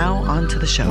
Now, 0.00 0.14
on 0.24 0.48
to 0.48 0.58
the 0.58 0.66
show. 0.66 0.88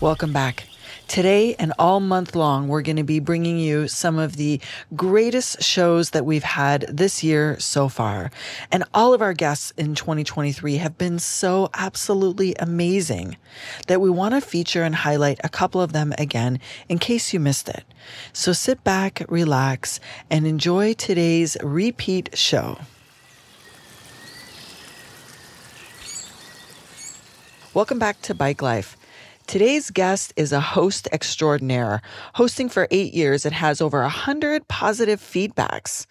Welcome 0.00 0.34
back. 0.34 0.68
Today 1.08 1.54
and 1.58 1.72
all 1.78 2.00
month 2.00 2.36
long, 2.36 2.68
we're 2.68 2.82
going 2.82 2.96
to 2.96 3.02
be 3.02 3.18
bringing 3.18 3.58
you 3.58 3.88
some 3.88 4.18
of 4.18 4.36
the 4.36 4.60
greatest 4.94 5.62
shows 5.62 6.10
that 6.10 6.26
we've 6.26 6.44
had 6.44 6.82
this 6.82 7.24
year 7.24 7.58
so 7.58 7.88
far. 7.88 8.30
And 8.70 8.84
all 8.92 9.14
of 9.14 9.22
our 9.22 9.32
guests 9.32 9.72
in 9.78 9.94
2023 9.94 10.76
have 10.76 10.98
been 10.98 11.18
so 11.18 11.70
absolutely 11.72 12.54
amazing 12.56 13.38
that 13.86 14.02
we 14.02 14.10
want 14.10 14.34
to 14.34 14.42
feature 14.42 14.82
and 14.82 14.94
highlight 14.94 15.40
a 15.42 15.48
couple 15.48 15.80
of 15.80 15.94
them 15.94 16.12
again 16.18 16.60
in 16.90 16.98
case 16.98 17.32
you 17.32 17.40
missed 17.40 17.70
it. 17.70 17.84
So 18.34 18.52
sit 18.52 18.84
back, 18.84 19.24
relax, 19.30 20.00
and 20.28 20.46
enjoy 20.46 20.92
today's 20.92 21.56
repeat 21.62 22.36
show. 22.36 22.76
Welcome 27.72 27.98
back 27.98 28.20
to 28.22 28.34
Bike 28.34 28.60
Life. 28.60 28.98
Today's 29.48 29.90
guest 29.90 30.34
is 30.36 30.52
a 30.52 30.60
host 30.60 31.08
extraordinaire, 31.10 32.02
hosting 32.34 32.68
for 32.68 32.86
eight 32.90 33.14
years 33.14 33.46
and 33.46 33.54
has 33.54 33.80
over 33.80 34.02
a 34.02 34.08
hundred 34.10 34.68
positive 34.68 35.22
feedbacks. 35.22 36.04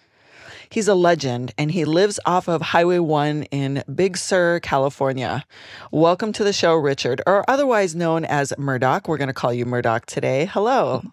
He's 0.72 0.88
a 0.88 0.96
legend 0.96 1.54
and 1.56 1.70
he 1.70 1.86
lives 1.86 2.20
off 2.26 2.50
of 2.50 2.64
Highway 2.64 2.98
1 2.98 3.44
in 3.44 3.84
Big 3.94 4.18
Sur, 4.18 4.60
California. 4.62 5.46
Welcome 5.92 6.34
to 6.34 6.44
the 6.44 6.52
show, 6.52 6.74
Richard, 6.74 7.22
or 7.28 7.48
otherwise 7.48 7.94
known 7.94 8.26
as 8.26 8.54
Murdock. 8.58 9.08
We're 9.08 9.18
going 9.18 9.28
to 9.28 9.34
call 9.34 9.54
you 9.54 9.68
Murdock 9.68 10.08
today. 10.08 10.46
Hello. 10.46 11.04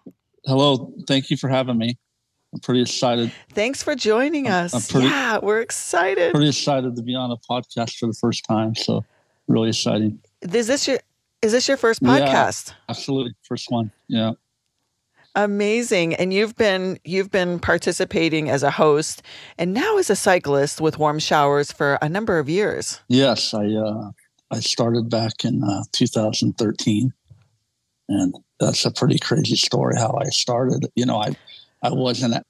Hello. 0.45 0.91
Thank 1.07 1.29
you 1.29 1.37
for 1.37 1.47
having 1.47 1.77
me. 1.77 1.95
I'm 2.51 2.59
pretty 2.59 2.81
excited. 2.81 3.31
Thanks 3.51 3.83
for 3.83 3.93
joining 3.93 4.47
us. 4.47 4.73
I'm 4.73 4.81
pretty, 4.81 5.09
yeah, 5.09 5.37
we're 5.43 5.61
excited. 5.61 6.31
Pretty 6.31 6.49
excited 6.49 6.95
to 6.95 7.03
be 7.03 7.13
on 7.13 7.29
a 7.29 7.37
podcast 7.37 7.99
for 7.99 8.07
the 8.07 8.17
first 8.19 8.45
time. 8.45 8.73
So, 8.73 9.05
really 9.47 9.69
exciting. 9.69 10.19
Is 10.41 10.65
this 10.65 10.87
your 10.87 10.97
is 11.45 11.51
this 11.51 11.67
your 11.67 11.77
first 11.77 12.01
podcast? 12.01 12.69
Yeah, 12.69 12.75
absolutely, 12.89 13.35
first 13.43 13.69
one. 13.69 13.91
Yeah. 14.07 14.31
Amazing. 15.35 16.15
And 16.15 16.33
you've 16.33 16.55
been 16.55 16.97
you've 17.03 17.29
been 17.29 17.59
participating 17.59 18.49
as 18.49 18.63
a 18.63 18.71
host 18.71 19.21
and 19.57 19.73
now 19.73 19.97
as 19.97 20.09
a 20.09 20.15
cyclist 20.15 20.81
with 20.81 20.97
Warm 20.97 21.19
Showers 21.19 21.71
for 21.71 21.99
a 22.01 22.09
number 22.09 22.39
of 22.39 22.49
years. 22.49 23.01
Yes, 23.09 23.53
I 23.53 23.65
uh, 23.67 24.11
I 24.49 24.59
started 24.59 25.09
back 25.09 25.43
in 25.43 25.63
uh, 25.63 25.83
2013, 25.91 27.13
and 28.09 28.35
that's 28.59 28.85
a 28.85 28.91
pretty 28.91 29.19
crazy 29.19 29.57
story 29.57 29.95
how 29.97 30.17
I 30.19 30.29
started. 30.29 30.87
You 30.95 31.05
know, 31.05 31.17
I 31.17 31.35
I 31.83 31.91
wasn't 31.91 32.35
an 32.35 32.43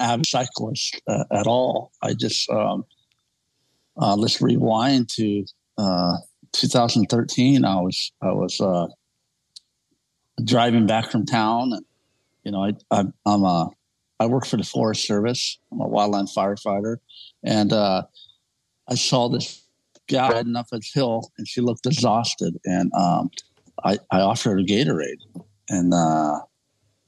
avid 0.00 0.26
cyclist 0.26 1.00
uh, 1.06 1.24
at 1.30 1.46
all. 1.46 1.92
I 2.02 2.14
just 2.14 2.50
um, 2.50 2.84
uh, 3.96 4.16
let's 4.16 4.40
rewind 4.40 5.08
to 5.10 5.44
uh, 5.78 6.16
2013, 6.52 7.64
I 7.64 7.76
was 7.76 8.12
I 8.22 8.32
was 8.32 8.60
uh, 8.60 8.88
driving 10.44 10.86
back 10.86 11.10
from 11.10 11.26
town, 11.26 11.72
and 11.72 11.84
you 12.44 12.52
know 12.52 12.64
I, 12.64 12.74
I 12.90 13.00
am 13.26 13.44
a 13.44 13.70
I 14.18 14.26
work 14.26 14.46
for 14.46 14.56
the 14.56 14.64
Forest 14.64 15.06
Service. 15.06 15.58
I'm 15.72 15.80
a 15.80 15.88
wildland 15.88 16.34
firefighter, 16.34 16.96
and 17.42 17.72
uh, 17.72 18.02
I 18.88 18.94
saw 18.94 19.28
this 19.28 19.62
gal 20.08 20.32
heading 20.32 20.56
up 20.56 20.66
a 20.72 20.80
hill, 20.92 21.30
and 21.38 21.48
she 21.48 21.60
looked 21.60 21.86
exhausted, 21.86 22.58
and 22.64 22.92
um, 22.94 23.30
I 23.84 23.98
I 24.10 24.20
offered 24.20 24.50
her 24.50 24.58
a 24.58 24.64
Gatorade, 24.64 25.22
and 25.68 25.94
uh, 25.94 26.40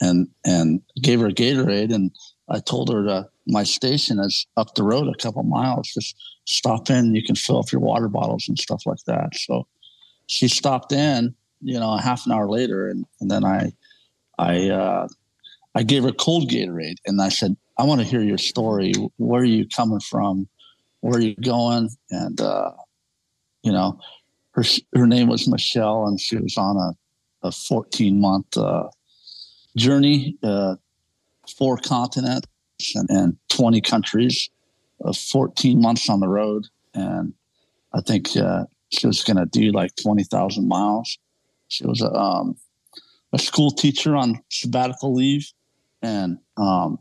and 0.00 0.28
and 0.44 0.80
gave 1.00 1.20
her 1.20 1.26
a 1.26 1.34
Gatorade, 1.34 1.92
and 1.92 2.10
I 2.52 2.60
told 2.60 2.92
her 2.92 3.02
to 3.04 3.28
my 3.46 3.64
station 3.64 4.20
is 4.20 4.46
up 4.56 4.74
the 4.74 4.82
road 4.82 5.08
a 5.08 5.20
couple 5.20 5.42
miles. 5.42 5.88
Just 5.88 6.16
stop 6.44 6.90
in. 6.90 7.14
You 7.14 7.24
can 7.24 7.34
fill 7.34 7.58
up 7.58 7.72
your 7.72 7.80
water 7.80 8.08
bottles 8.08 8.46
and 8.46 8.58
stuff 8.58 8.82
like 8.86 9.02
that. 9.06 9.34
So 9.34 9.66
she 10.26 10.48
stopped 10.48 10.92
in, 10.92 11.34
you 11.60 11.80
know, 11.80 11.94
a 11.94 12.00
half 12.00 12.26
an 12.26 12.32
hour 12.32 12.48
later, 12.48 12.88
and, 12.88 13.06
and 13.20 13.30
then 13.30 13.44
I, 13.44 13.72
I, 14.38 14.68
uh, 14.68 15.08
I 15.74 15.82
gave 15.82 16.04
her 16.04 16.12
cold 16.12 16.50
Gatorade, 16.50 16.98
and 17.06 17.20
I 17.20 17.30
said, 17.30 17.56
"I 17.78 17.84
want 17.84 18.00
to 18.02 18.06
hear 18.06 18.20
your 18.20 18.38
story. 18.38 18.92
Where 19.16 19.40
are 19.40 19.44
you 19.44 19.66
coming 19.66 20.00
from? 20.00 20.46
Where 21.00 21.18
are 21.18 21.22
you 21.22 21.34
going?" 21.36 21.88
And 22.10 22.40
uh, 22.40 22.72
you 23.62 23.72
know, 23.72 23.98
her 24.50 24.64
her 24.94 25.06
name 25.06 25.28
was 25.28 25.48
Michelle, 25.48 26.06
and 26.06 26.20
she 26.20 26.36
was 26.36 26.58
on 26.58 26.76
a 26.76 26.92
a 27.42 27.50
14 27.50 28.20
month 28.20 28.56
uh, 28.56 28.88
journey, 29.76 30.36
uh, 30.42 30.76
four 31.58 31.76
continents 31.76 32.48
and, 32.94 33.08
and 33.10 33.36
20 33.50 33.80
countries, 33.80 34.50
uh, 35.04 35.12
14 35.12 35.80
months 35.80 36.08
on 36.08 36.20
the 36.20 36.28
road. 36.28 36.66
And 36.94 37.34
I 37.92 38.00
think 38.00 38.36
uh, 38.36 38.64
she 38.90 39.06
was 39.06 39.22
going 39.22 39.36
to 39.36 39.46
do 39.46 39.72
like 39.72 39.94
20,000 39.96 40.66
miles. 40.66 41.18
She 41.68 41.86
was 41.86 42.02
a, 42.02 42.12
um, 42.12 42.56
a 43.32 43.38
school 43.38 43.70
teacher 43.70 44.16
on 44.16 44.42
sabbatical 44.50 45.14
leave. 45.14 45.50
And 46.02 46.38
um, 46.56 46.98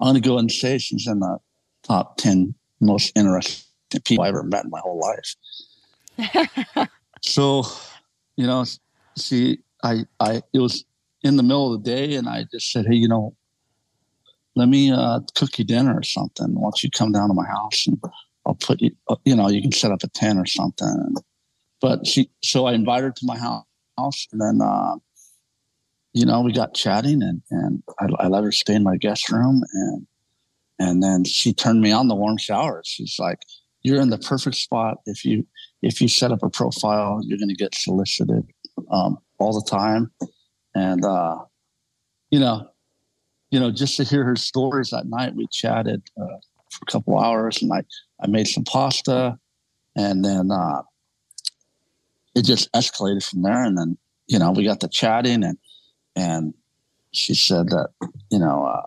I'm 0.00 0.12
going 0.12 0.14
to 0.14 0.28
go 0.28 0.38
and 0.38 0.50
say 0.50 0.78
she's 0.78 1.06
in 1.06 1.20
the 1.20 1.38
top 1.82 2.16
10 2.18 2.54
most 2.80 3.12
interesting 3.16 3.64
people 4.04 4.24
I 4.24 4.28
ever 4.28 4.42
met 4.42 4.64
in 4.64 4.70
my 4.70 4.80
whole 4.80 5.00
life. 5.00 6.88
so, 7.22 7.64
you 8.36 8.46
know, 8.46 8.64
she, 9.16 9.58
I, 9.82 10.04
I, 10.20 10.42
it 10.52 10.58
was 10.58 10.84
in 11.22 11.36
the 11.36 11.42
middle 11.42 11.72
of 11.72 11.82
the 11.82 11.90
day 11.90 12.14
and 12.14 12.28
I 12.28 12.44
just 12.50 12.70
said, 12.70 12.86
Hey, 12.86 12.96
you 12.96 13.08
know, 13.08 13.34
let 14.56 14.68
me 14.68 14.90
uh, 14.90 15.20
cook 15.34 15.58
you 15.58 15.64
dinner 15.64 15.96
or 15.96 16.02
something. 16.02 16.54
Why 16.54 16.62
don't 16.62 16.82
you 16.82 16.90
come 16.90 17.12
down 17.12 17.28
to 17.28 17.34
my 17.34 17.46
house 17.46 17.86
and 17.86 18.02
I'll 18.46 18.54
put 18.54 18.80
you, 18.80 18.90
uh, 19.08 19.16
you 19.24 19.36
know, 19.36 19.48
you 19.48 19.62
can 19.62 19.72
set 19.72 19.92
up 19.92 20.02
a 20.02 20.08
tent 20.08 20.38
or 20.38 20.46
something. 20.46 21.14
But 21.80 22.06
she, 22.06 22.30
so 22.42 22.66
I 22.66 22.72
invited 22.72 23.04
her 23.04 23.12
to 23.12 23.26
my 23.26 23.36
house 23.36 24.26
and 24.32 24.40
then, 24.40 24.60
uh, 24.60 24.96
you 26.12 26.26
know, 26.26 26.40
we 26.40 26.52
got 26.52 26.74
chatting 26.74 27.22
and, 27.22 27.42
and 27.50 27.82
I, 28.00 28.24
I 28.24 28.28
let 28.28 28.44
her 28.44 28.52
stay 28.52 28.74
in 28.74 28.82
my 28.82 28.96
guest 28.96 29.30
room 29.30 29.62
and, 29.72 30.06
and 30.80 31.02
then 31.02 31.24
she 31.24 31.52
turned 31.52 31.80
me 31.80 31.92
on 31.92 32.08
the 32.08 32.14
warm 32.14 32.36
showers. 32.36 32.88
She's 32.88 33.16
like, 33.18 33.38
you're 33.82 34.00
in 34.00 34.10
the 34.10 34.18
perfect 34.18 34.56
spot. 34.56 34.98
If 35.06 35.24
you, 35.24 35.46
if 35.82 36.00
you 36.00 36.08
set 36.08 36.32
up 36.32 36.42
a 36.42 36.50
profile, 36.50 37.20
you're 37.22 37.38
going 37.38 37.48
to 37.48 37.54
get 37.54 37.74
solicited, 37.74 38.44
um, 38.90 39.18
all 39.38 39.52
the 39.52 39.68
time. 39.68 40.10
And, 40.78 41.04
uh, 41.04 41.38
you 42.30 42.38
know, 42.38 42.68
you 43.50 43.58
know, 43.58 43.70
just 43.70 43.96
to 43.96 44.04
hear 44.04 44.24
her 44.24 44.36
stories 44.36 44.90
that 44.90 45.06
night, 45.06 45.34
we 45.34 45.46
chatted 45.50 46.02
uh, 46.20 46.38
for 46.70 46.80
a 46.86 46.92
couple 46.92 47.18
hours, 47.18 47.62
and 47.62 47.72
I 47.72 47.82
I 48.22 48.26
made 48.26 48.46
some 48.46 48.64
pasta, 48.64 49.38
and 49.96 50.24
then 50.24 50.50
uh, 50.50 50.82
it 52.34 52.42
just 52.42 52.70
escalated 52.72 53.28
from 53.28 53.42
there. 53.42 53.64
And 53.64 53.76
then 53.76 53.96
you 54.26 54.38
know 54.38 54.52
we 54.52 54.64
got 54.64 54.80
to 54.80 54.88
chatting, 54.88 55.42
and 55.42 55.56
and 56.14 56.54
she 57.12 57.34
said 57.34 57.68
that 57.68 57.88
you 58.30 58.38
know 58.38 58.64
uh, 58.64 58.86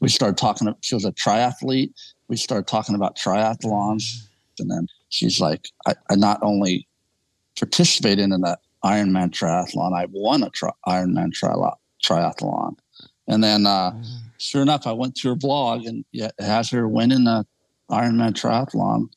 we 0.00 0.08
started 0.08 0.36
talking. 0.36 0.74
She 0.80 0.96
was 0.96 1.04
a 1.04 1.12
triathlete. 1.12 1.92
We 2.28 2.36
started 2.36 2.66
talking 2.66 2.96
about 2.96 3.16
triathlons, 3.16 4.26
and 4.58 4.68
then 4.68 4.88
she's 5.10 5.40
like, 5.40 5.68
I, 5.86 5.94
I 6.10 6.16
not 6.16 6.40
only 6.42 6.88
participated 7.56 8.32
in 8.32 8.40
that 8.40 8.58
Ironman 8.84 9.30
triathlon, 9.30 9.92
I 9.96 10.06
won 10.10 10.42
a 10.42 10.50
tri- 10.50 10.70
Ironman 10.86 11.32
tri- 11.32 11.54
triathlon. 12.02 12.76
And 13.28 13.42
then, 13.42 13.66
uh, 13.66 13.92
mm-hmm. 13.92 14.16
sure 14.38 14.62
enough, 14.62 14.86
I 14.86 14.92
went 14.92 15.14
to 15.16 15.28
her 15.28 15.36
blog 15.36 15.84
and 15.84 16.04
it 16.12 16.32
has 16.38 16.70
her 16.70 16.88
winning 16.88 17.24
the 17.24 17.46
Ironman 17.90 18.32
triathlon. 18.32 19.08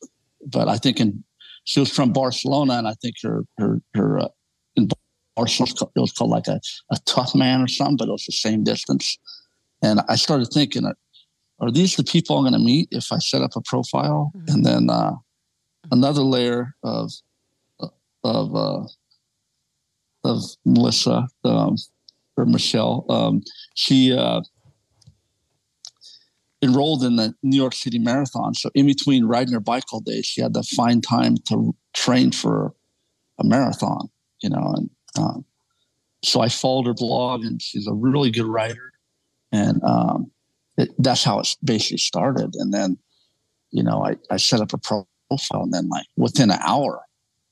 But 0.45 0.67
I 0.67 0.77
think 0.77 0.99
in 0.99 1.23
she 1.65 1.79
was 1.79 1.91
from 1.91 2.13
Barcelona, 2.13 2.73
and 2.73 2.87
I 2.87 2.93
think 2.93 3.15
her 3.23 3.43
her 3.57 3.81
her 3.95 4.19
uh, 4.19 4.27
in 4.75 4.87
Barcelona 5.35 5.73
it 5.95 5.99
was 5.99 6.11
called 6.11 6.29
like 6.29 6.47
a, 6.47 6.61
a 6.91 6.97
tough 7.05 7.35
man 7.35 7.61
or 7.61 7.67
something, 7.67 7.97
but 7.97 8.07
it 8.07 8.11
was 8.11 8.25
the 8.25 8.31
same 8.31 8.63
distance. 8.63 9.17
And 9.81 9.99
I 10.07 10.15
started 10.15 10.47
thinking, 10.53 10.85
are 11.59 11.71
these 11.71 11.95
the 11.95 12.03
people 12.03 12.37
I'm 12.37 12.43
going 12.43 12.53
to 12.53 12.59
meet 12.59 12.87
if 12.91 13.11
I 13.11 13.17
set 13.17 13.41
up 13.41 13.55
a 13.55 13.61
profile? 13.61 14.31
Mm-hmm. 14.35 14.53
And 14.53 14.65
then 14.65 14.89
uh, 14.89 15.15
another 15.91 16.21
layer 16.21 16.75
of 16.83 17.11
of 18.23 18.55
uh, 18.55 18.83
of 20.25 20.43
Melissa. 20.65 21.27
Um, 21.43 21.75
or 22.37 22.45
Michelle. 22.45 23.05
Um, 23.09 23.41
she 23.75 24.13
uh, 24.13 24.41
enrolled 26.61 27.03
in 27.03 27.15
the 27.15 27.33
New 27.43 27.57
York 27.57 27.73
City 27.73 27.99
Marathon. 27.99 28.53
So 28.53 28.69
in 28.73 28.85
between 28.87 29.25
riding 29.25 29.53
her 29.53 29.59
bike 29.59 29.85
all 29.91 30.01
day, 30.01 30.21
she 30.21 30.41
had 30.41 30.53
to 30.53 30.63
find 30.63 31.03
time 31.03 31.37
to 31.49 31.75
train 31.93 32.31
for 32.31 32.73
a 33.39 33.43
marathon, 33.43 34.09
you 34.41 34.49
know. 34.49 34.73
And 34.75 34.89
um, 35.17 35.45
so 36.23 36.41
I 36.41 36.49
followed 36.49 36.87
her 36.87 36.93
blog, 36.93 37.43
and 37.45 37.61
she's 37.61 37.87
a 37.87 37.93
really 37.93 38.31
good 38.31 38.47
writer. 38.47 38.91
And 39.51 39.81
um, 39.83 40.31
it, 40.77 40.89
that's 40.97 41.23
how 41.23 41.39
it 41.39 41.55
basically 41.63 41.97
started. 41.97 42.55
And 42.55 42.73
then, 42.73 42.97
you 43.71 43.83
know, 43.83 44.03
I, 44.03 44.15
I 44.29 44.37
set 44.37 44.61
up 44.61 44.73
a 44.73 44.77
profile, 44.77 45.63
and 45.63 45.73
then 45.73 45.87
like 45.89 46.07
within 46.17 46.51
an 46.51 46.59
hour, 46.61 47.01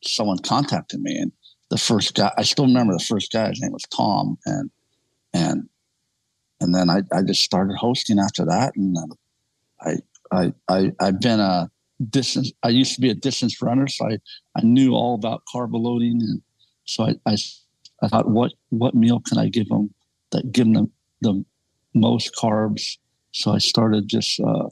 someone 0.03 0.39
contacted 0.39 1.01
me, 1.01 1.17
and 1.17 1.31
the 1.73 1.79
first 1.79 2.13
guy, 2.13 2.31
I 2.37 2.43
still 2.43 2.67
remember 2.67 2.93
the 2.93 3.03
first 3.03 3.31
guy. 3.31 3.49
His 3.49 3.59
name 3.59 3.71
was 3.71 3.81
Tom, 3.89 4.37
and 4.45 4.69
and 5.33 5.67
and 6.61 6.75
then 6.75 6.87
I, 6.87 7.01
I 7.11 7.23
just 7.23 7.41
started 7.41 7.75
hosting 7.75 8.19
after 8.19 8.45
that, 8.45 8.75
and 8.75 8.95
I 9.81 9.95
I 10.31 10.53
I 10.69 10.91
I've 10.99 11.19
been 11.19 11.39
a 11.39 11.71
distance. 12.11 12.51
I 12.61 12.69
used 12.69 12.93
to 12.93 13.01
be 13.01 13.09
a 13.09 13.15
distance 13.15 13.59
runner, 13.59 13.87
so 13.87 14.05
I 14.05 14.19
I 14.55 14.61
knew 14.61 14.93
all 14.93 15.15
about 15.15 15.41
carb 15.51 15.71
loading, 15.73 16.19
and 16.21 16.43
so 16.85 17.05
I 17.05 17.15
I, 17.25 17.37
I 18.03 18.07
thought 18.07 18.29
what 18.29 18.53
what 18.69 18.93
meal 18.93 19.19
can 19.27 19.39
I 19.39 19.49
give 19.49 19.69
them 19.69 19.95
that 20.31 20.51
give 20.51 20.71
them 20.71 20.91
the, 21.21 21.43
most 21.95 22.35
carbs. 22.35 22.97
So 23.31 23.51
I 23.51 23.59
started 23.59 24.07
just 24.07 24.39
uh, 24.39 24.67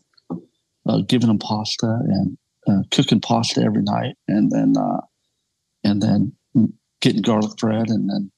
uh, 0.87 1.01
giving 1.07 1.27
them 1.29 1.37
pasta 1.37 1.99
and 2.03 2.37
uh, 2.67 2.81
cooking 2.91 3.21
pasta 3.21 3.61
every 3.61 3.81
night, 3.81 4.15
and 4.27 4.51
then 4.51 4.75
uh, 4.77 5.01
and 5.83 5.99
then 5.99 6.33
getting 7.01 7.21
garlic 7.21 7.57
bread, 7.57 7.89
and 7.89 8.09
then 8.09 8.31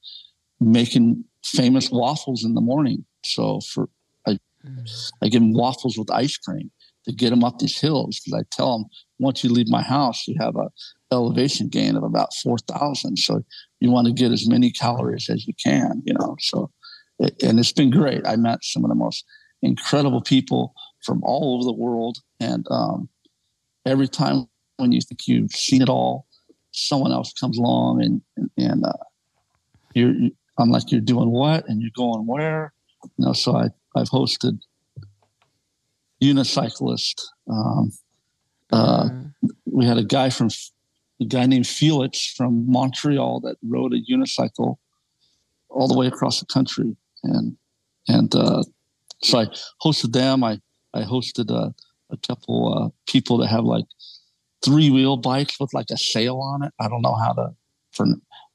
making 0.60 1.24
famous 1.44 1.90
waffles 1.90 2.44
in 2.44 2.54
the 2.54 2.60
morning. 2.60 3.04
So 3.24 3.60
for 3.60 3.88
I, 4.26 4.38
mm. 4.66 5.12
I 5.22 5.28
give 5.28 5.42
them 5.42 5.52
waffles 5.52 5.96
with 5.96 6.10
ice 6.10 6.36
cream 6.36 6.70
to 7.04 7.12
get 7.12 7.30
them 7.30 7.44
up 7.44 7.58
these 7.58 7.78
hills 7.78 8.20
because 8.20 8.40
I 8.40 8.44
tell 8.50 8.78
them 8.78 8.86
once 9.18 9.44
you 9.44 9.50
leave 9.50 9.68
my 9.68 9.82
house, 9.82 10.26
you 10.26 10.36
have 10.40 10.56
a 10.56 10.70
elevation 11.12 11.68
gain 11.68 11.96
of 11.96 12.02
about 12.02 12.34
four 12.42 12.58
thousand. 12.58 13.18
So 13.18 13.44
you 13.80 13.90
want 13.90 14.06
to 14.06 14.12
get 14.12 14.32
as 14.32 14.48
many 14.48 14.70
calories 14.70 15.28
as 15.28 15.46
you 15.46 15.54
can, 15.62 16.02
you 16.04 16.14
know. 16.14 16.36
So 16.40 16.70
and 17.20 17.58
it's 17.58 17.72
been 17.72 17.90
great. 17.90 18.26
I 18.26 18.36
met 18.36 18.64
some 18.64 18.84
of 18.84 18.88
the 18.88 18.96
most 18.96 19.24
incredible 19.62 20.20
people 20.20 20.74
from 21.04 21.22
all 21.24 21.54
over 21.54 21.64
the 21.64 21.72
world, 21.72 22.18
and 22.40 22.66
um, 22.70 23.08
every 23.86 24.08
time 24.08 24.48
when 24.76 24.92
you 24.92 25.00
think 25.00 25.26
you've 25.26 25.52
seen 25.52 25.82
it 25.82 25.88
all, 25.88 26.26
someone 26.74 27.12
else 27.12 27.32
comes 27.32 27.56
along 27.56 28.02
and 28.02 28.20
and, 28.36 28.50
and 28.58 28.84
uh, 28.84 28.92
you're 29.94 30.14
I'm 30.58 30.70
like, 30.70 30.90
you're 30.90 31.00
doing 31.00 31.30
what? 31.30 31.68
And 31.68 31.80
you're 31.80 31.90
going 31.96 32.26
where? 32.26 32.72
You 33.16 33.26
know, 33.26 33.32
so 33.32 33.56
I, 33.56 33.70
I've 33.96 34.08
hosted 34.08 34.60
unicyclist. 36.22 37.22
Um, 37.50 37.92
uh, 38.72 39.04
mm. 39.04 39.32
We 39.66 39.84
had 39.84 39.98
a 39.98 40.04
guy 40.04 40.30
from 40.30 40.48
a 41.20 41.24
guy 41.24 41.46
named 41.46 41.66
Felix 41.66 42.32
from 42.36 42.70
Montreal 42.70 43.40
that 43.40 43.56
rode 43.62 43.92
a 43.92 44.00
unicycle 44.10 44.76
all 45.68 45.88
the 45.88 45.96
way 45.96 46.06
across 46.06 46.40
the 46.40 46.46
country, 46.46 46.96
and 47.24 47.56
and 48.08 48.34
uh, 48.34 48.62
so 49.22 49.38
I 49.38 49.46
hosted 49.82 50.12
them. 50.12 50.44
I 50.44 50.60
I 50.94 51.02
hosted 51.02 51.50
a, 51.50 51.74
a 52.10 52.16
couple 52.26 52.74
uh, 52.74 52.88
people 53.10 53.38
that 53.38 53.48
have 53.48 53.64
like 53.64 53.86
three 54.64 54.90
wheel 54.90 55.16
bikes 55.16 55.58
with 55.60 55.72
like 55.74 55.90
a 55.90 55.98
sail 55.98 56.38
on 56.38 56.62
it. 56.62 56.72
I 56.80 56.88
don't 56.88 57.02
know 57.02 57.14
how 57.14 57.32
to 57.32 57.50
for 57.92 58.06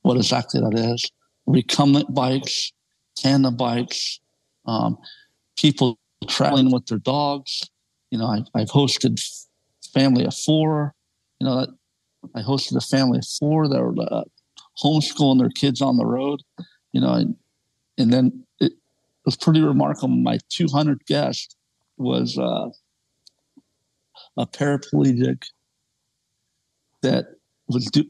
what 0.02 0.18
exactly 0.18 0.60
that 0.60 0.78
is 0.78 1.10
recumbent 1.50 2.14
bikes, 2.14 2.72
tandem 3.18 3.56
bikes, 3.56 4.20
um, 4.66 4.98
people 5.58 5.98
traveling 6.28 6.72
with 6.72 6.86
their 6.86 7.00
dogs. 7.00 7.64
You 8.12 8.20
know, 8.20 8.26
I, 8.26 8.44
I've 8.54 8.70
hosted 8.70 9.20
family 9.94 10.26
of 10.26 10.36
four. 10.36 10.94
You 11.40 11.48
know, 11.48 11.68
I 12.36 12.42
hosted 12.42 12.78
a 12.78 12.82
family 12.82 13.18
of 13.18 13.26
four 13.26 13.68
that 13.68 13.82
were 13.82 13.96
uh, 14.12 14.24
homeschooling 14.84 15.40
their 15.40 15.50
kids 15.50 15.82
on 15.82 15.98
the 15.98 16.06
road. 16.06 16.42
You 16.94 17.02
know, 17.02 17.14
and, 17.14 17.36
and 17.98 18.14
then 18.14 18.46
it 18.60 18.74
was 19.26 19.36
pretty 19.36 19.62
remarkable. 19.62 20.10
My 20.10 20.40
200 20.50 21.06
guest 21.06 21.56
was 21.98 22.38
uh, 22.38 22.70
a 24.38 24.46
paraplegic 24.46 25.44
that 27.02 27.28
was 27.68 27.86
do, 27.88 28.06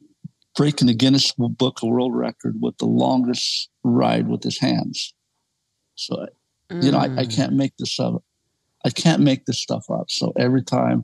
breaking 0.56 0.88
the 0.88 0.94
Guinness 0.94 1.33
Book 1.38 1.80
of 1.81 1.89
World 1.89 2.15
Record 2.15 2.57
with 2.62 2.77
the 2.77 2.86
longest 2.86 3.69
ride 3.83 4.27
with 4.27 4.44
his 4.44 4.59
hands. 4.59 5.13
So, 5.95 6.27
mm. 6.71 6.83
you 6.83 6.91
know, 6.91 6.97
I, 6.97 7.06
I, 7.06 7.25
mm. 7.25 7.36
can't 7.36 7.53
make 7.53 7.75
this 7.77 8.00
up. 8.00 8.24
I 8.86 8.89
can't 8.89 9.21
make 9.21 9.45
this 9.45 9.62
stuff 9.62 9.86
up. 9.89 10.09
So 10.09 10.33
every 10.38 10.63
time 10.63 11.03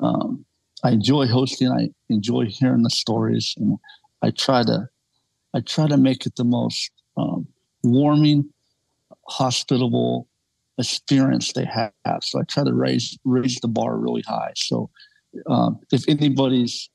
um, 0.00 0.44
I 0.84 0.90
enjoy 0.90 1.26
hosting, 1.26 1.68
I 1.68 1.90
enjoy 2.08 2.46
hearing 2.46 2.82
the 2.82 2.90
stories, 2.90 3.54
and 3.56 3.78
I 4.22 4.30
try 4.30 4.62
to, 4.62 4.88
I 5.54 5.60
try 5.60 5.88
to 5.88 5.96
make 5.96 6.26
it 6.26 6.36
the 6.36 6.44
most 6.44 6.90
um, 7.16 7.48
warming, 7.82 8.48
hospitable 9.28 10.28
experience 10.78 11.52
they 11.52 11.64
have. 11.64 11.92
So 12.22 12.40
I 12.40 12.44
try 12.44 12.64
to 12.64 12.72
raise 12.72 13.18
raise 13.24 13.58
the 13.60 13.68
bar 13.68 13.96
really 13.96 14.22
high. 14.22 14.52
So 14.54 14.90
um, 15.46 15.80
if 15.92 16.08
anybody's 16.08 16.88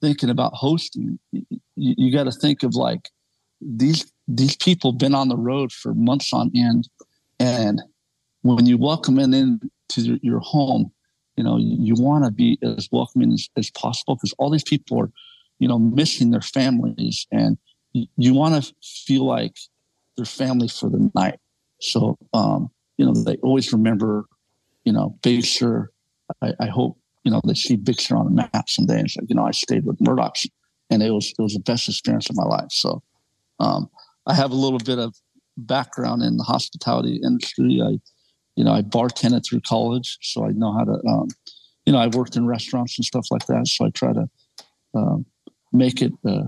thinking 0.00 0.30
about 0.30 0.54
hosting, 0.54 1.18
you, 1.32 1.44
you 1.76 2.12
got 2.12 2.24
to 2.24 2.32
think 2.32 2.62
of 2.62 2.74
like 2.74 3.10
these 3.60 4.10
these 4.26 4.56
people 4.56 4.92
been 4.92 5.14
on 5.14 5.28
the 5.28 5.36
road 5.36 5.72
for 5.72 5.94
months 5.94 6.32
on 6.32 6.50
end, 6.54 6.88
and 7.38 7.82
when 8.42 8.66
you 8.66 8.78
welcome 8.78 9.16
them 9.16 9.34
into 9.34 10.18
your 10.22 10.40
home, 10.40 10.90
you 11.36 11.44
know 11.44 11.56
you, 11.58 11.94
want 11.94 12.24
to 12.24 12.30
be 12.30 12.58
as 12.62 12.88
welcoming 12.92 13.32
as, 13.32 13.48
as 13.56 13.70
possible 13.70 14.16
because 14.16 14.34
all 14.38 14.50
these 14.50 14.64
people 14.64 15.00
are, 15.00 15.10
you 15.58 15.68
know, 15.68 15.78
missing 15.78 16.30
their 16.30 16.40
families, 16.40 17.26
and 17.30 17.58
you, 17.92 18.06
you 18.16 18.34
want 18.34 18.62
to 18.62 18.74
feel 18.82 19.26
like 19.26 19.56
their 20.16 20.26
family 20.26 20.68
for 20.68 20.88
the 20.88 21.10
night. 21.14 21.38
So, 21.80 22.18
um, 22.34 22.70
you 22.98 23.06
know, 23.06 23.14
they 23.14 23.36
always 23.36 23.72
remember, 23.72 24.26
you 24.84 24.92
know, 24.92 25.18
Big 25.22 25.44
Sur. 25.44 25.90
I, 26.42 26.52
I 26.60 26.66
hope 26.66 26.99
you 27.24 27.30
know, 27.30 27.40
they 27.44 27.54
see 27.54 27.78
Sur 27.98 28.16
on 28.16 28.26
the 28.26 28.48
map 28.52 28.68
someday. 28.68 29.00
And 29.00 29.08
like, 29.16 29.28
you 29.28 29.36
know, 29.36 29.46
I 29.46 29.50
stayed 29.50 29.84
with 29.84 30.00
Murdock's 30.00 30.46
and 30.90 31.02
it 31.02 31.10
was, 31.10 31.32
it 31.38 31.42
was 31.42 31.54
the 31.54 31.60
best 31.60 31.88
experience 31.88 32.28
of 32.30 32.36
my 32.36 32.44
life. 32.44 32.70
So, 32.70 33.02
um, 33.60 33.88
I 34.26 34.34
have 34.34 34.50
a 34.50 34.56
little 34.56 34.78
bit 34.78 34.98
of 34.98 35.14
background 35.56 36.22
in 36.22 36.36
the 36.36 36.44
hospitality 36.44 37.20
industry. 37.24 37.80
I, 37.82 37.98
you 38.56 38.64
know, 38.64 38.72
I 38.72 38.82
bartended 38.82 39.44
through 39.46 39.60
college, 39.60 40.18
so 40.22 40.44
I 40.44 40.50
know 40.50 40.72
how 40.72 40.84
to, 40.84 41.06
um, 41.06 41.28
you 41.86 41.92
know, 41.92 41.98
I 41.98 42.08
worked 42.08 42.36
in 42.36 42.46
restaurants 42.46 42.98
and 42.98 43.04
stuff 43.04 43.26
like 43.30 43.46
that. 43.46 43.66
So 43.68 43.86
I 43.86 43.90
try 43.90 44.12
to 44.12 44.28
um, 44.94 45.26
make 45.72 46.02
it 46.02 46.12
uh, 46.26 46.44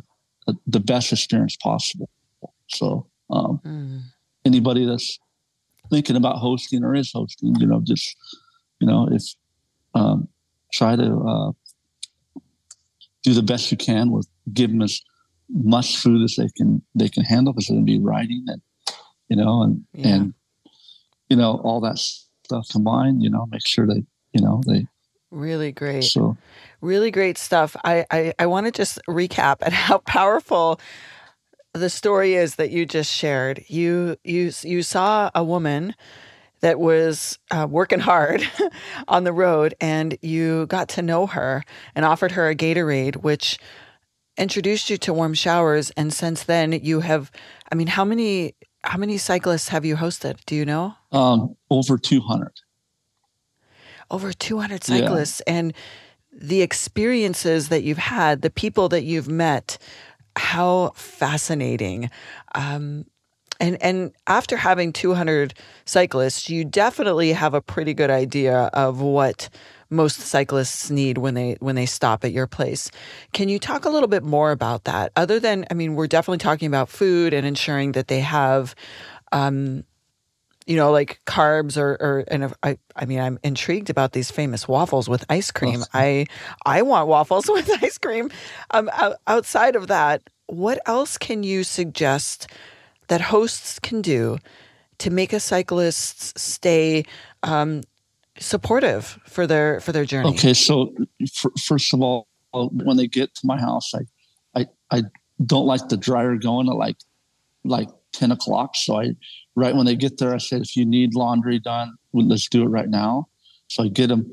the 0.66 0.80
best 0.80 1.12
experience 1.12 1.56
possible. 1.56 2.10
So 2.68 3.06
um, 3.30 3.60
mm. 3.64 4.00
anybody 4.44 4.84
that's 4.84 5.18
thinking 5.90 6.16
about 6.16 6.36
hosting 6.36 6.84
or 6.84 6.94
is 6.94 7.12
hosting, 7.12 7.54
you 7.56 7.66
know, 7.66 7.80
just 7.84 8.16
you 8.80 8.86
know, 8.86 9.08
if 9.10 9.22
um, 9.94 10.28
try 10.72 10.96
to 10.96 11.16
uh, 11.16 11.52
do 13.22 13.34
the 13.34 13.42
best 13.42 13.70
you 13.70 13.76
can 13.76 14.10
with 14.10 14.26
give 14.52 14.70
them 14.70 14.82
as 14.82 15.00
much 15.48 15.98
food 15.98 16.22
as 16.22 16.36
they 16.36 16.48
can 16.56 16.82
they 16.94 17.08
can 17.08 17.24
handle 17.24 17.52
because 17.52 17.66
they're 17.66 17.76
going 17.76 17.86
to 17.86 17.92
be 17.92 18.00
riding 18.00 18.44
and 18.48 18.62
you 19.28 19.36
know 19.36 19.62
and 19.62 19.84
yeah. 19.92 20.08
and 20.08 20.34
you 21.28 21.36
know 21.36 21.60
all 21.62 21.80
that 21.80 21.98
stuff 21.98 22.66
combined 22.70 23.22
you 23.22 23.30
know 23.30 23.46
make 23.50 23.66
sure 23.66 23.86
they 23.86 24.02
you 24.32 24.42
know 24.42 24.62
they 24.66 24.86
really 25.32 25.72
great. 25.72 26.04
So 26.04 26.36
really 26.80 27.10
great 27.10 27.38
stuff. 27.38 27.74
I 27.84 28.06
i, 28.10 28.34
I 28.38 28.46
want 28.46 28.66
to 28.66 28.72
just 28.72 29.00
recap 29.08 29.56
at 29.62 29.72
how 29.88 29.98
powerful 29.98 30.80
the 31.72 31.90
story 31.90 32.34
is 32.34 32.56
that 32.56 32.70
you 32.70 32.86
just 32.86 33.10
shared. 33.10 33.64
You 33.66 34.16
you 34.22 34.52
you 34.62 34.82
saw 34.82 35.30
a 35.34 35.42
woman 35.42 35.94
that 36.62 36.80
was 36.80 37.38
uh, 37.50 37.66
working 37.68 38.00
hard 38.00 38.42
on 39.08 39.24
the 39.24 39.32
road, 39.32 39.74
and 39.80 40.16
you 40.22 40.66
got 40.66 40.88
to 40.90 41.02
know 41.02 41.26
her 41.26 41.64
and 41.94 42.04
offered 42.04 42.32
her 42.32 42.48
a 42.48 42.54
Gatorade, 42.54 43.16
which 43.16 43.58
introduced 44.38 44.88
you 44.88 44.96
to 44.98 45.12
warm 45.12 45.34
showers. 45.34 45.90
And 45.90 46.12
since 46.12 46.44
then, 46.44 46.72
you 46.72 47.00
have, 47.00 47.30
I 47.70 47.74
mean, 47.74 47.88
how 47.88 48.04
many 48.04 48.54
how 48.84 48.98
many 48.98 49.16
cyclists 49.16 49.68
have 49.68 49.84
you 49.84 49.96
hosted? 49.96 50.38
Do 50.46 50.56
you 50.56 50.64
know? 50.64 50.94
Um, 51.12 51.56
over 51.70 51.98
two 51.98 52.20
hundred. 52.20 52.52
Over 54.10 54.32
two 54.32 54.58
hundred 54.58 54.84
cyclists, 54.84 55.42
yeah. 55.46 55.54
and 55.54 55.74
the 56.32 56.62
experiences 56.62 57.68
that 57.68 57.82
you've 57.82 57.98
had, 57.98 58.42
the 58.42 58.50
people 58.50 58.88
that 58.88 59.04
you've 59.04 59.28
met. 59.28 59.78
How 60.34 60.92
fascinating! 60.94 62.10
Um, 62.54 63.04
and 63.62 63.80
and 63.80 64.12
after 64.26 64.56
having 64.56 64.92
200 64.92 65.54
cyclists, 65.86 66.50
you 66.50 66.64
definitely 66.64 67.32
have 67.32 67.54
a 67.54 67.62
pretty 67.62 67.94
good 67.94 68.10
idea 68.10 68.64
of 68.74 69.00
what 69.00 69.48
most 69.88 70.18
cyclists 70.20 70.90
need 70.90 71.16
when 71.16 71.34
they 71.34 71.56
when 71.60 71.76
they 71.76 71.86
stop 71.86 72.24
at 72.24 72.32
your 72.32 72.48
place. 72.48 72.90
Can 73.32 73.48
you 73.48 73.58
talk 73.58 73.84
a 73.84 73.88
little 73.88 74.08
bit 74.08 74.24
more 74.24 74.50
about 74.50 74.84
that? 74.84 75.12
Other 75.16 75.38
than 75.38 75.64
I 75.70 75.74
mean, 75.74 75.94
we're 75.94 76.08
definitely 76.08 76.38
talking 76.38 76.66
about 76.66 76.88
food 76.88 77.32
and 77.32 77.46
ensuring 77.46 77.92
that 77.92 78.08
they 78.08 78.20
have 78.20 78.74
um, 79.30 79.84
you 80.66 80.76
know, 80.76 80.92
like 80.92 81.20
carbs 81.26 81.76
or, 81.76 81.92
or 82.00 82.24
and 82.28 82.44
if 82.44 82.52
I, 82.62 82.78
I 82.94 83.04
mean, 83.06 83.20
I'm 83.20 83.38
intrigued 83.42 83.90
about 83.90 84.12
these 84.12 84.30
famous 84.30 84.68
waffles 84.68 85.08
with 85.08 85.24
ice 85.28 85.50
cream. 85.50 85.82
I, 85.92 86.26
I 86.64 86.82
want 86.82 87.08
waffles 87.08 87.48
with 87.48 87.70
ice 87.82 87.98
cream. 87.98 88.30
Um, 88.70 88.90
outside 89.26 89.74
of 89.74 89.88
that, 89.88 90.22
what 90.46 90.78
else 90.86 91.18
can 91.18 91.42
you 91.42 91.64
suggest 91.64 92.46
that 93.08 93.20
hosts 93.20 93.78
can 93.78 94.02
do 94.02 94.38
to 94.98 95.10
make 95.10 95.32
a 95.32 95.40
cyclist 95.40 96.38
stay 96.38 97.04
um, 97.42 97.82
supportive 98.38 99.18
for 99.26 99.46
their 99.46 99.80
for 99.80 99.92
their 99.92 100.04
journey? 100.04 100.30
Okay, 100.30 100.54
so 100.54 100.94
for, 101.34 101.50
first 101.58 101.92
of 101.92 102.02
all, 102.02 102.28
when 102.52 102.96
they 102.96 103.06
get 103.06 103.34
to 103.34 103.46
my 103.46 103.60
house, 103.60 103.92
I, 103.94 104.60
I, 104.60 104.66
I 104.90 105.02
don't 105.44 105.66
like 105.66 105.88
the 105.88 105.96
dryer 105.96 106.36
going 106.36 106.68
at 106.68 106.74
like 106.74 106.96
like 107.64 107.88
10 108.12 108.30
o'clock. 108.30 108.76
So 108.76 109.00
I, 109.00 109.16
right 109.54 109.74
when 109.74 109.86
they 109.86 109.96
get 109.96 110.18
there, 110.18 110.34
I 110.34 110.38
said, 110.38 110.62
if 110.62 110.76
you 110.76 110.84
need 110.84 111.14
laundry 111.14 111.58
done, 111.58 111.94
let's 112.12 112.48
do 112.48 112.62
it 112.62 112.68
right 112.68 112.88
now. 112.88 113.28
So 113.68 113.84
I 113.84 113.88
get 113.88 114.08
them, 114.08 114.30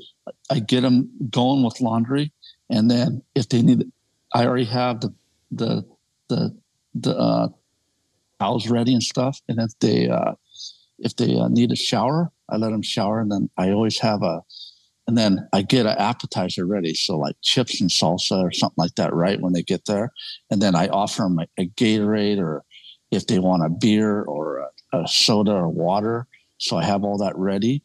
I 0.50 0.58
get 0.58 0.82
them 0.82 1.10
going 1.30 1.62
with 1.62 1.80
laundry. 1.80 2.32
And 2.68 2.90
then 2.90 3.22
if 3.34 3.48
they 3.48 3.62
need, 3.62 3.90
I 4.34 4.46
already 4.46 4.66
have 4.66 5.00
the, 5.00 5.14
the, 5.50 5.84
the, 6.28 6.56
the, 6.94 7.16
uh, 7.16 7.48
towels 8.40 8.68
ready 8.68 8.92
and 8.92 9.02
stuff. 9.02 9.40
And 9.48 9.60
if 9.60 9.78
they, 9.80 10.08
uh, 10.08 10.32
if 10.98 11.14
they 11.16 11.36
uh, 11.36 11.48
need 11.48 11.72
a 11.72 11.76
shower, 11.76 12.32
I 12.48 12.56
let 12.56 12.70
them 12.70 12.82
shower. 12.82 13.20
And 13.20 13.30
then 13.30 13.50
I 13.56 13.70
always 13.70 13.98
have 13.98 14.22
a, 14.22 14.42
and 15.06 15.16
then 15.16 15.48
I 15.52 15.62
get 15.62 15.86
an 15.86 15.96
appetizer 15.98 16.66
ready. 16.66 16.94
So 16.94 17.18
like 17.18 17.36
chips 17.42 17.80
and 17.80 17.90
salsa 17.90 18.42
or 18.42 18.52
something 18.52 18.76
like 18.76 18.94
that, 18.96 19.12
right 19.12 19.40
when 19.40 19.52
they 19.52 19.62
get 19.62 19.86
there. 19.86 20.12
And 20.50 20.60
then 20.62 20.74
I 20.74 20.88
offer 20.88 21.22
them 21.22 21.38
a, 21.38 21.46
a 21.58 21.66
Gatorade 21.68 22.38
or 22.38 22.64
if 23.10 23.26
they 23.26 23.38
want 23.38 23.64
a 23.64 23.68
beer 23.68 24.22
or 24.22 24.58
a, 24.58 24.98
a, 24.98 25.08
soda 25.08 25.52
or 25.52 25.68
water. 25.68 26.26
So 26.58 26.76
I 26.76 26.84
have 26.84 27.04
all 27.04 27.18
that 27.18 27.36
ready, 27.36 27.82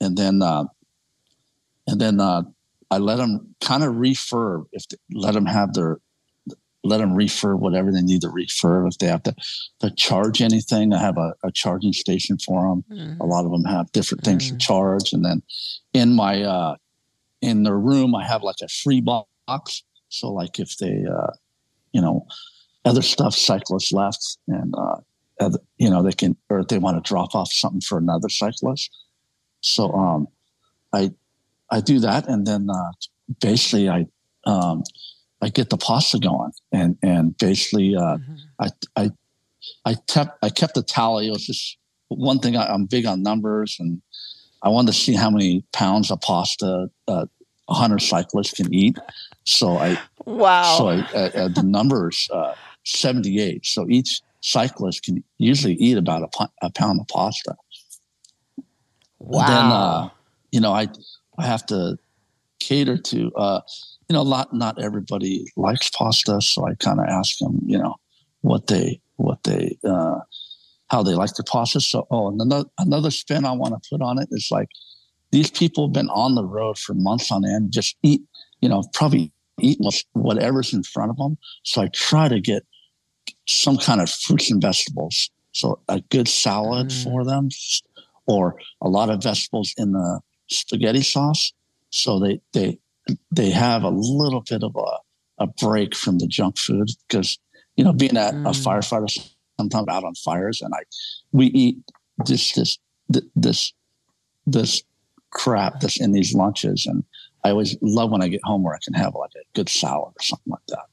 and 0.00 0.16
then 0.16 0.40
uh, 0.40 0.64
and 1.86 2.00
then 2.00 2.20
uh, 2.20 2.42
I 2.90 2.98
let 2.98 3.16
them 3.16 3.54
kind 3.60 3.84
of 3.84 3.94
refurb 3.94 4.64
if 4.72 4.88
they, 4.88 4.96
let 5.12 5.34
them 5.34 5.44
have 5.44 5.74
their 5.74 5.98
let 6.84 6.98
them 6.98 7.14
refurb 7.14 7.60
whatever 7.60 7.92
they 7.92 8.02
need 8.02 8.22
to 8.22 8.28
refurb. 8.28 8.88
If 8.88 8.98
they 8.98 9.06
have 9.06 9.22
to, 9.24 9.34
to 9.80 9.90
charge 9.90 10.42
anything, 10.42 10.92
I 10.92 10.98
have 10.98 11.16
a, 11.16 11.34
a 11.44 11.52
charging 11.52 11.92
station 11.92 12.38
for 12.38 12.68
them. 12.68 12.84
Mm. 12.90 13.20
A 13.20 13.24
lot 13.24 13.44
of 13.44 13.52
them 13.52 13.64
have 13.64 13.92
different 13.92 14.24
things 14.24 14.46
mm. 14.46 14.52
to 14.52 14.58
charge, 14.58 15.12
and 15.12 15.24
then 15.24 15.42
in 15.92 16.14
my 16.14 16.42
uh, 16.42 16.76
in 17.40 17.62
their 17.62 17.78
room, 17.78 18.14
I 18.14 18.24
have 18.26 18.42
like 18.42 18.60
a 18.62 18.68
free 18.68 19.00
box. 19.00 19.82
So 20.08 20.30
like 20.30 20.58
if 20.58 20.76
they, 20.76 21.04
uh, 21.10 21.32
you 21.92 22.00
know, 22.00 22.26
other 22.84 23.02
stuff 23.02 23.34
cyclists 23.34 23.92
left 23.92 24.38
and 24.48 24.74
uh, 24.76 24.96
other, 25.40 25.58
you 25.78 25.90
know 25.90 26.02
they 26.02 26.12
can 26.12 26.36
or 26.50 26.64
they 26.64 26.78
want 26.78 27.02
to 27.02 27.08
drop 27.08 27.34
off 27.34 27.52
something 27.52 27.80
for 27.80 27.98
another 27.98 28.28
cyclist 28.28 28.90
so 29.60 29.90
um, 29.92 30.28
i 30.92 31.10
i 31.70 31.80
do 31.80 31.98
that 31.98 32.28
and 32.28 32.46
then 32.46 32.68
uh, 32.70 32.92
basically 33.40 33.88
i 33.88 34.06
um, 34.44 34.82
i 35.42 35.48
get 35.48 35.70
the 35.70 35.76
pasta 35.76 36.18
going 36.18 36.52
and 36.72 36.96
and 37.02 37.36
basically 37.38 37.94
uh, 37.94 38.16
mm-hmm. 38.16 38.34
i 38.60 38.68
i 38.96 39.10
i 39.84 39.94
kept 40.06 40.38
i 40.42 40.48
kept 40.48 40.76
a 40.76 40.82
tally 40.82 41.28
it 41.28 41.32
was 41.32 41.46
just 41.46 41.76
one 42.08 42.38
thing 42.38 42.56
I, 42.56 42.72
am 42.72 42.86
big 42.86 43.06
on 43.06 43.22
numbers 43.22 43.76
and 43.78 44.02
i 44.62 44.68
wanted 44.68 44.92
to 44.92 44.98
see 44.98 45.14
how 45.14 45.30
many 45.30 45.64
pounds 45.72 46.10
of 46.10 46.20
pasta 46.20 46.90
uh, 47.08 47.26
100 47.66 48.00
cyclists 48.00 48.52
can 48.52 48.72
eat 48.72 48.98
so 49.44 49.76
i 49.78 49.98
wow 50.24 50.78
so 50.78 50.88
I, 50.88 50.96
uh, 51.14 51.30
uh, 51.34 51.48
the 51.48 51.62
numbers 51.62 52.28
uh, 52.32 52.54
78. 52.84 53.64
So 53.66 53.86
each 53.88 54.22
cyclist 54.40 55.04
can 55.04 55.22
usually 55.38 55.74
eat 55.74 55.96
about 55.96 56.22
a, 56.22 56.48
a 56.62 56.70
pound 56.70 57.00
of 57.00 57.08
pasta. 57.08 57.56
Wow. 59.18 59.46
then, 59.46 59.66
uh, 59.66 60.08
you 60.50 60.60
know, 60.60 60.72
I, 60.72 60.88
I 61.38 61.46
have 61.46 61.64
to 61.66 61.98
cater 62.58 62.98
to, 62.98 63.32
uh, 63.34 63.60
you 64.12 64.18
know, 64.18 64.22
lot, 64.24 64.52
not 64.52 64.78
everybody 64.78 65.46
likes 65.56 65.88
pasta. 65.88 66.38
So 66.42 66.66
I 66.66 66.74
kind 66.74 67.00
of 67.00 67.06
ask 67.06 67.38
them, 67.38 67.60
you 67.64 67.78
know, 67.78 67.94
what 68.42 68.66
they, 68.66 69.00
what 69.16 69.42
they, 69.44 69.78
uh, 69.88 70.18
how 70.88 71.02
they 71.02 71.14
like 71.14 71.32
their 71.32 71.46
pasta. 71.50 71.80
So, 71.80 72.06
oh, 72.10 72.28
and 72.28 72.38
another, 72.38 72.68
another 72.76 73.10
spin 73.10 73.46
I 73.46 73.52
want 73.52 73.72
to 73.72 73.88
put 73.88 74.02
on 74.02 74.18
it 74.18 74.28
is 74.30 74.48
like, 74.50 74.68
these 75.30 75.50
people 75.50 75.86
have 75.86 75.94
been 75.94 76.10
on 76.10 76.34
the 76.34 76.44
road 76.44 76.76
for 76.76 76.92
months 76.92 77.32
on 77.32 77.46
end, 77.46 77.72
just 77.72 77.96
eat, 78.02 78.20
you 78.60 78.68
know, 78.68 78.84
probably 78.92 79.32
eat 79.58 79.78
whatever's 80.12 80.74
in 80.74 80.82
front 80.82 81.10
of 81.10 81.16
them. 81.16 81.38
So 81.62 81.80
I 81.80 81.88
try 81.94 82.28
to 82.28 82.38
get 82.38 82.66
some 83.48 83.78
kind 83.78 84.02
of 84.02 84.10
fruits 84.10 84.50
and 84.50 84.60
vegetables. 84.60 85.30
So 85.52 85.80
a 85.88 86.02
good 86.10 86.28
salad 86.28 86.88
mm. 86.88 87.02
for 87.04 87.24
them, 87.24 87.48
or 88.26 88.56
a 88.82 88.90
lot 88.90 89.08
of 89.08 89.22
vegetables 89.22 89.72
in 89.78 89.92
the 89.92 90.20
spaghetti 90.50 91.00
sauce. 91.00 91.54
So 91.88 92.18
they 92.18 92.42
they 92.52 92.78
they 93.30 93.50
have 93.50 93.82
a 93.82 93.90
little 93.90 94.42
bit 94.48 94.62
of 94.62 94.76
a, 94.76 95.44
a 95.44 95.46
break 95.46 95.94
from 95.94 96.18
the 96.18 96.26
junk 96.26 96.58
food 96.58 96.88
because 97.08 97.38
you 97.76 97.84
know 97.84 97.92
being 97.92 98.16
a, 98.16 98.30
mm. 98.32 98.46
a 98.46 98.50
firefighter 98.50 99.08
sometimes 99.58 99.88
out 99.88 100.04
on 100.04 100.14
fires 100.14 100.60
and 100.62 100.72
I 100.74 100.82
we 101.32 101.46
eat 101.46 101.78
this 102.26 102.52
this 102.52 102.78
this 103.34 103.72
this 104.46 104.82
crap 105.30 105.80
that's 105.80 106.00
in 106.00 106.12
these 106.12 106.34
lunches 106.34 106.86
and 106.86 107.04
I 107.44 107.50
always 107.50 107.76
love 107.80 108.10
when 108.10 108.22
I 108.22 108.28
get 108.28 108.40
home 108.44 108.62
where 108.62 108.74
I 108.74 108.78
can 108.82 108.94
have 108.94 109.14
like 109.14 109.32
a 109.34 109.44
good 109.54 109.68
salad 109.68 110.12
or 110.16 110.22
something 110.22 110.50
like 110.50 110.66
that. 110.68 110.86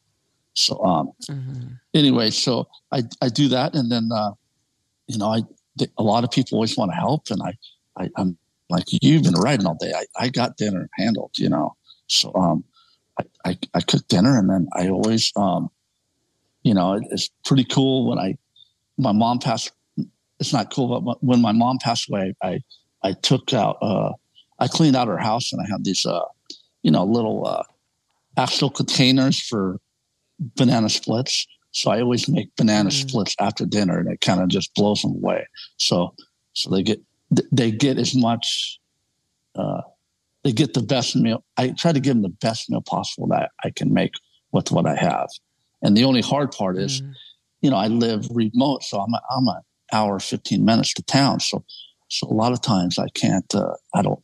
So 0.54 0.84
um, 0.84 1.12
mm-hmm. 1.30 1.74
anyway, 1.94 2.32
so 2.32 2.68
I 2.92 3.04
I 3.22 3.30
do 3.30 3.48
that, 3.50 3.76
and 3.76 3.92
then 3.92 4.10
uh, 4.14 4.32
you 5.08 5.18
know 5.18 5.28
I 5.28 5.42
a 5.98 6.04
lot 6.04 6.24
of 6.24 6.32
people 6.32 6.58
always 6.58 6.76
want 6.76 6.92
to 6.92 6.96
help, 6.96 7.30
and 7.30 7.42
I, 7.42 7.54
I 7.96 8.10
am 8.18 8.38
like 8.70 8.86
you've 8.90 9.24
been 9.24 9.36
riding 9.36 9.66
all 9.66 9.78
day. 9.80 9.94
I, 9.96 10.06
I 10.18 10.30
got 10.30 10.58
dinner 10.58 10.90
handled, 10.98 11.32
you 11.38 11.50
know. 11.50 11.76
So 12.10 12.34
um, 12.36 12.64
I, 13.20 13.24
I, 13.46 13.58
I 13.76 13.82
cook 13.82 14.08
dinner, 14.08 14.38
and 14.38 14.50
then 14.50 14.68
I 14.74 14.90
always 14.90 15.32
um, 15.36 15.70
you 16.64 16.74
know, 16.74 17.00
it's 17.10 17.30
pretty 17.46 17.64
cool 17.64 18.10
when 18.10 18.20
I 18.20 18.38
my 18.98 19.12
mom 19.12 19.40
passed. 19.40 19.72
It's 20.40 20.54
not 20.54 20.74
cool, 20.74 21.00
but 21.02 21.24
when 21.24 21.42
my 21.42 21.52
mom 21.52 21.80
passed 21.80 22.10
away, 22.10 22.34
I 22.44 22.62
I 23.04 23.14
took 23.14 23.54
out 23.54 23.78
uh, 23.82 24.12
I 24.60 24.68
cleaned 24.68 24.96
out 24.96 25.08
her 25.08 25.18
house, 25.18 25.52
and 25.52 25.62
I 25.62 25.70
had 25.70 25.84
these 25.84 26.06
uh, 26.06 26.26
you 26.84 26.92
know 26.92 27.04
little 27.04 27.48
uh, 27.48 27.64
actual 28.38 28.70
containers 28.70 29.40
for 29.40 29.80
banana 30.40 30.90
splits. 30.90 31.48
So 31.72 31.92
I 31.92 32.02
always 32.02 32.28
make 32.28 32.56
banana 32.56 32.90
mm. 32.90 33.10
splits 33.10 33.36
after 33.40 33.66
dinner, 33.66 34.00
and 34.00 34.12
it 34.12 34.22
kind 34.22 34.42
of 34.42 34.50
just 34.50 34.74
blows 34.76 35.02
them 35.02 35.12
away. 35.12 35.48
So 35.78 36.14
so 36.54 36.70
they 36.70 36.84
get 36.84 37.02
they 37.52 37.72
get 37.72 37.98
as 37.98 38.16
much. 38.16 38.80
Uh, 39.56 39.82
they 40.44 40.52
get 40.52 40.74
the 40.74 40.82
best 40.82 41.16
meal. 41.16 41.44
I 41.58 41.70
try 41.70 41.92
to 41.92 42.00
give 42.00 42.14
them 42.14 42.24
the 42.24 42.30
best 42.30 42.70
meal 42.70 42.82
possible 42.82 43.28
that 43.28 43.52
I 43.64 43.72
can 43.72 43.94
make 43.94 44.14
with 44.52 44.72
what 44.72 44.86
I 44.86 44.96
have. 44.96 45.30
And 45.82 45.96
the 45.96 46.06
only 46.06 46.22
hard 46.22 46.52
part 46.52 46.78
is, 46.78 47.02
mm. 47.02 47.14
you 47.62 47.70
know, 47.70 47.78
I 47.78 47.88
live 47.88 48.28
remote, 48.32 48.84
so 48.84 49.00
I'm 49.00 49.14
a, 49.14 49.22
I'm 49.32 49.48
an 49.48 49.62
hour, 49.92 50.20
fifteen 50.20 50.66
minutes 50.66 50.94
to 50.96 51.04
town. 51.04 51.40
So 51.40 51.64
so 52.10 52.28
a 52.28 52.34
lot 52.34 52.52
of 52.52 52.62
times 52.62 52.98
I 52.98 53.08
can't. 53.14 53.54
Uh, 53.54 53.74
I 53.94 54.02
don't. 54.02 54.20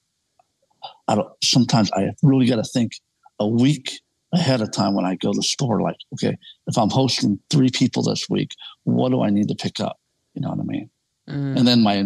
I 1.07 1.15
don't. 1.15 1.29
Sometimes 1.43 1.91
I 1.93 2.11
really 2.23 2.47
got 2.47 2.57
to 2.57 2.63
think 2.63 2.93
a 3.39 3.47
week 3.47 3.99
ahead 4.33 4.61
of 4.61 4.71
time 4.71 4.95
when 4.95 5.05
I 5.05 5.15
go 5.15 5.31
to 5.31 5.37
the 5.37 5.43
store, 5.43 5.81
like, 5.81 5.97
okay, 6.13 6.35
if 6.67 6.77
I'm 6.77 6.89
hosting 6.89 7.39
three 7.49 7.69
people 7.69 8.03
this 8.03 8.27
week, 8.29 8.51
what 8.83 9.09
do 9.09 9.21
I 9.21 9.29
need 9.29 9.47
to 9.47 9.55
pick 9.55 9.79
up? 9.79 9.97
You 10.33 10.41
know 10.41 10.49
what 10.49 10.59
I 10.59 10.63
mean? 10.63 10.89
Mm. 11.29 11.57
And 11.57 11.67
then 11.67 11.81
my 11.81 12.05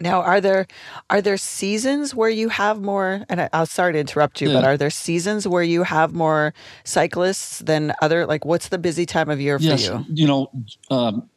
now, 0.00 0.22
are 0.22 0.40
there 0.40 0.66
are 1.08 1.22
there 1.22 1.36
seasons 1.36 2.14
where 2.14 2.28
you 2.28 2.48
have 2.48 2.80
more? 2.80 3.24
And 3.28 3.40
I, 3.40 3.48
will 3.52 3.66
sorry 3.66 3.92
to 3.92 3.98
interrupt 3.98 4.40
you, 4.40 4.48
yeah. 4.48 4.54
but 4.54 4.64
are 4.64 4.76
there 4.76 4.90
seasons 4.90 5.46
where 5.46 5.62
you 5.62 5.84
have 5.84 6.12
more 6.12 6.52
cyclists 6.82 7.60
than 7.60 7.92
other? 8.02 8.26
Like, 8.26 8.44
what's 8.44 8.68
the 8.68 8.78
busy 8.78 9.06
time 9.06 9.30
of 9.30 9.40
year 9.40 9.58
for 9.58 9.64
you? 9.64 10.04
You 10.08 10.26
know, 10.26 10.50
um, 10.90 11.28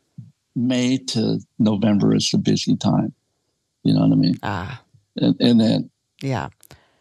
May 0.55 0.97
to 0.97 1.39
November 1.59 2.15
is 2.15 2.29
the 2.31 2.39
busy 2.39 2.75
time. 2.75 3.13
You 3.83 3.93
know 3.93 4.01
what 4.01 4.11
I 4.11 4.15
mean? 4.15 4.39
Ah, 4.41 4.81
and, 5.17 5.35
and 5.39 5.61
then 5.61 5.89
yeah, 6.21 6.49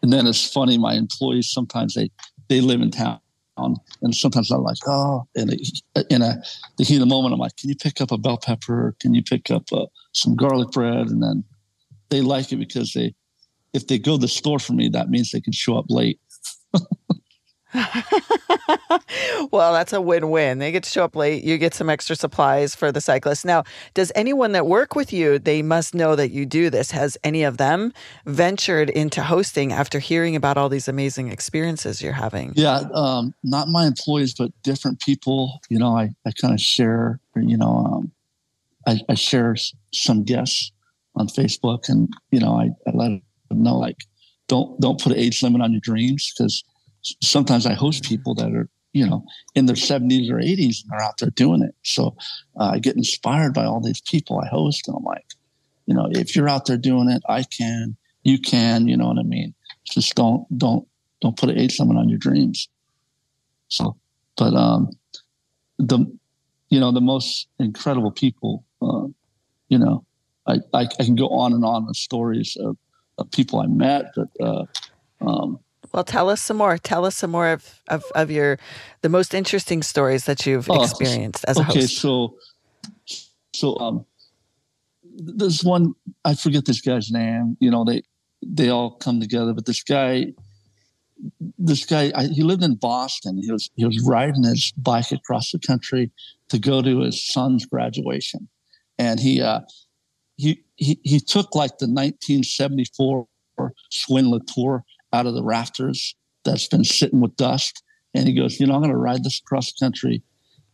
and 0.03 0.13
then 0.13 0.27
it's 0.27 0.51
funny. 0.51 0.77
My 0.77 0.93
employees 0.93 1.49
sometimes 1.49 1.95
they 1.95 2.11
they 2.49 2.61
live 2.61 2.81
in 2.81 2.91
town. 2.91 3.19
And 3.57 4.15
sometimes 4.15 4.51
I'm 4.51 4.63
like, 4.63 4.77
oh, 4.87 5.27
in 5.35 5.51
a, 5.51 6.03
in 6.09 6.21
a 6.21 6.41
the 6.77 6.83
heat 6.83 6.95
of 6.95 7.01
the 7.01 7.05
moment, 7.05 7.33
I'm 7.33 7.39
like, 7.39 7.57
can 7.57 7.69
you 7.69 7.75
pick 7.75 8.01
up 8.01 8.11
a 8.11 8.17
bell 8.17 8.37
pepper? 8.37 8.95
Can 8.99 9.13
you 9.13 9.23
pick 9.23 9.49
up 9.51 9.63
uh, 9.71 9.85
some 10.13 10.35
garlic 10.35 10.71
bread? 10.71 11.07
And 11.07 11.21
then 11.21 11.43
they 12.09 12.21
like 12.21 12.51
it 12.51 12.57
because 12.57 12.93
they, 12.93 13.15
if 13.73 13.87
they 13.87 13.97
go 13.99 14.15
to 14.15 14.21
the 14.21 14.27
store 14.27 14.59
for 14.59 14.73
me, 14.73 14.89
that 14.89 15.09
means 15.09 15.31
they 15.31 15.41
can 15.41 15.53
show 15.53 15.77
up 15.77 15.85
late. 15.89 16.19
well, 19.51 19.73
that's 19.73 19.93
a 19.93 20.01
win-win. 20.01 20.59
They 20.59 20.71
get 20.71 20.83
to 20.83 20.89
show 20.89 21.03
up 21.03 21.15
late. 21.15 21.43
You 21.43 21.57
get 21.57 21.73
some 21.73 21.89
extra 21.89 22.15
supplies 22.15 22.75
for 22.75 22.91
the 22.91 23.01
cyclist. 23.01 23.45
Now, 23.45 23.63
does 23.93 24.11
anyone 24.15 24.51
that 24.53 24.65
work 24.65 24.95
with 24.95 25.13
you, 25.13 25.39
they 25.39 25.61
must 25.61 25.93
know 25.93 26.15
that 26.15 26.31
you 26.31 26.45
do 26.45 26.69
this. 26.69 26.91
Has 26.91 27.17
any 27.23 27.43
of 27.43 27.57
them 27.57 27.93
ventured 28.25 28.89
into 28.89 29.23
hosting 29.23 29.71
after 29.71 29.99
hearing 29.99 30.35
about 30.35 30.57
all 30.57 30.69
these 30.69 30.87
amazing 30.87 31.31
experiences 31.31 32.01
you're 32.01 32.13
having? 32.13 32.53
Yeah, 32.55 32.83
um, 32.93 33.33
not 33.43 33.67
my 33.67 33.85
employees, 33.85 34.33
but 34.33 34.51
different 34.63 34.99
people. 34.99 35.59
You 35.69 35.79
know, 35.79 35.97
I, 35.97 36.09
I 36.25 36.31
kind 36.39 36.53
of 36.53 36.61
share, 36.61 37.19
you 37.35 37.57
know, 37.57 37.85
um, 37.85 38.11
I, 38.87 38.99
I, 39.09 39.15
share 39.15 39.55
some 39.93 40.23
guests 40.23 40.71
on 41.15 41.27
Facebook, 41.27 41.89
and 41.89 42.09
you 42.31 42.39
know, 42.39 42.53
I, 42.53 42.69
I 42.87 42.91
let 42.93 43.21
them 43.49 43.63
know 43.63 43.77
like, 43.77 43.97
don't 44.47 44.79
don't 44.79 44.99
put 44.99 45.11
an 45.11 45.19
age 45.19 45.43
limit 45.43 45.61
on 45.61 45.73
your 45.73 45.81
dreams 45.81 46.31
because 46.35 46.63
sometimes 47.21 47.65
I 47.65 47.73
host 47.73 48.03
people 48.03 48.33
that 48.35 48.53
are 48.53 48.69
you 48.93 49.05
know 49.05 49.25
in 49.55 49.65
their 49.65 49.75
70s 49.75 50.29
or 50.31 50.35
80s 50.35 50.81
and 50.81 50.91
they're 50.91 51.01
out 51.01 51.17
there 51.17 51.29
doing 51.31 51.61
it. 51.61 51.75
So 51.83 52.15
uh, 52.59 52.71
I 52.73 52.79
get 52.79 52.95
inspired 52.95 53.53
by 53.53 53.65
all 53.65 53.81
these 53.81 54.01
people 54.01 54.39
I 54.39 54.47
host, 54.47 54.87
and 54.87 54.97
I'm 54.97 55.03
like, 55.03 55.25
you 55.85 55.93
know, 55.93 56.07
if 56.11 56.35
you're 56.35 56.49
out 56.49 56.65
there 56.65 56.77
doing 56.77 57.09
it, 57.09 57.21
I 57.27 57.43
can, 57.43 57.95
you 58.23 58.39
can, 58.39 58.87
you 58.87 58.97
know 58.97 59.07
what 59.07 59.19
I 59.19 59.23
mean. 59.23 59.53
Just 59.85 60.15
don't 60.15 60.45
don't 60.57 60.87
don't 61.21 61.37
put 61.37 61.49
an 61.49 61.57
age 61.57 61.79
limit 61.79 61.97
on 61.97 62.09
your 62.09 62.19
dreams. 62.19 62.69
So, 63.69 63.97
but 64.37 64.53
um, 64.53 64.91
the 65.77 66.05
you 66.69 66.79
know 66.79 66.91
the 66.91 67.01
most 67.01 67.47
incredible 67.59 68.11
people, 68.11 68.63
uh, 68.81 69.07
you 69.69 69.77
know, 69.77 70.05
I, 70.47 70.59
I, 70.73 70.87
I 70.99 71.03
can 71.03 71.15
go 71.15 71.29
on 71.29 71.53
and 71.53 71.63
on 71.63 71.85
with 71.85 71.97
stories 71.97 72.57
of, 72.59 72.77
of 73.17 73.29
people 73.31 73.59
I 73.59 73.67
met, 73.67 74.13
but 74.15 74.29
uh, 74.39 74.65
um, 75.21 75.59
well, 75.97 76.03
tell 76.03 76.29
us 76.29 76.41
some 76.41 76.57
more. 76.57 76.77
Tell 76.77 77.05
us 77.05 77.15
some 77.15 77.31
more 77.31 77.49
of, 77.49 77.81
of, 77.87 78.03
of 78.13 78.29
your 78.29 78.59
the 79.01 79.09
most 79.09 79.33
interesting 79.33 79.81
stories 79.81 80.25
that 80.25 80.45
you've 80.45 80.69
oh, 80.69 80.83
experienced 80.83 81.43
as 81.47 81.57
a 81.57 81.61
okay, 81.61 81.65
host. 81.65 81.77
Okay, 81.77 81.87
so 81.87 82.37
so 83.55 83.75
um, 83.79 84.05
this 85.03 85.63
one 85.63 85.95
I 86.23 86.35
forget 86.35 86.65
this 86.65 86.81
guy's 86.81 87.09
name. 87.09 87.57
You 87.59 87.71
know, 87.71 87.83
they 87.83 88.03
they 88.45 88.69
all 88.69 88.91
come 88.91 89.19
together, 89.19 89.55
but 89.55 89.65
this 89.65 89.81
guy, 89.81 90.33
this 91.57 91.83
guy, 91.83 92.11
I, 92.13 92.27
he 92.27 92.43
lived 92.43 92.61
in 92.61 92.75
Boston. 92.75 93.41
He 93.41 93.51
was 93.51 93.71
he 93.75 93.83
was 93.83 93.99
riding 94.01 94.43
his 94.43 94.71
bike 94.77 95.11
across 95.11 95.51
the 95.51 95.57
country 95.57 96.11
to 96.49 96.59
go 96.59 96.83
to 96.83 96.99
his 96.99 97.27
son's 97.27 97.65
graduation, 97.65 98.47
and 98.99 99.19
he 99.19 99.41
uh, 99.41 99.61
he 100.35 100.63
he 100.75 100.99
he 101.03 101.19
took 101.19 101.55
like 101.55 101.79
the 101.79 101.87
1974 101.87 103.25
Schwinn 103.91 104.29
Le 104.29 104.39
Tour 104.41 104.85
out 105.17 105.25
of 105.25 105.33
the 105.33 105.43
rafters 105.43 106.15
that's 106.45 106.67
been 106.67 106.83
sitting 106.83 107.21
with 107.21 107.35
dust. 107.35 107.83
And 108.13 108.27
he 108.27 108.33
goes, 108.33 108.59
You 108.59 108.67
know, 108.67 108.75
I'm 108.75 108.81
going 108.81 108.91
to 108.91 108.97
ride 108.97 109.23
this 109.23 109.39
across 109.39 109.71
country. 109.73 110.21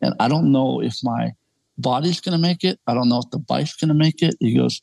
And 0.01 0.13
I 0.19 0.27
don't 0.27 0.51
know 0.51 0.81
if 0.81 0.97
my 1.01 1.31
body's 1.77 2.19
going 2.19 2.37
to 2.37 2.41
make 2.41 2.63
it. 2.63 2.79
I 2.87 2.93
don't 2.93 3.09
know 3.09 3.19
if 3.19 3.29
the 3.31 3.39
bike's 3.39 3.75
going 3.75 3.87
to 3.89 3.93
make 3.93 4.21
it. 4.21 4.35
He 4.39 4.55
goes, 4.55 4.81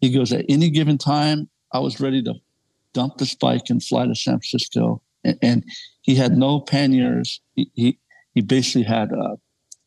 he 0.00 0.10
goes, 0.10 0.32
at 0.32 0.44
any 0.48 0.70
given 0.70 0.98
time, 0.98 1.48
I 1.72 1.80
was 1.80 2.00
ready 2.00 2.22
to 2.22 2.34
dump 2.92 3.18
this 3.18 3.34
bike 3.34 3.70
and 3.70 3.82
fly 3.82 4.06
to 4.06 4.14
San 4.14 4.34
Francisco. 4.34 5.02
And, 5.24 5.38
and 5.42 5.64
he 6.02 6.14
had 6.14 6.36
no 6.36 6.60
panniers. 6.60 7.40
He, 7.54 7.70
he, 7.74 7.98
he 8.34 8.40
basically 8.40 8.84
had 8.84 9.12
uh, 9.12 9.36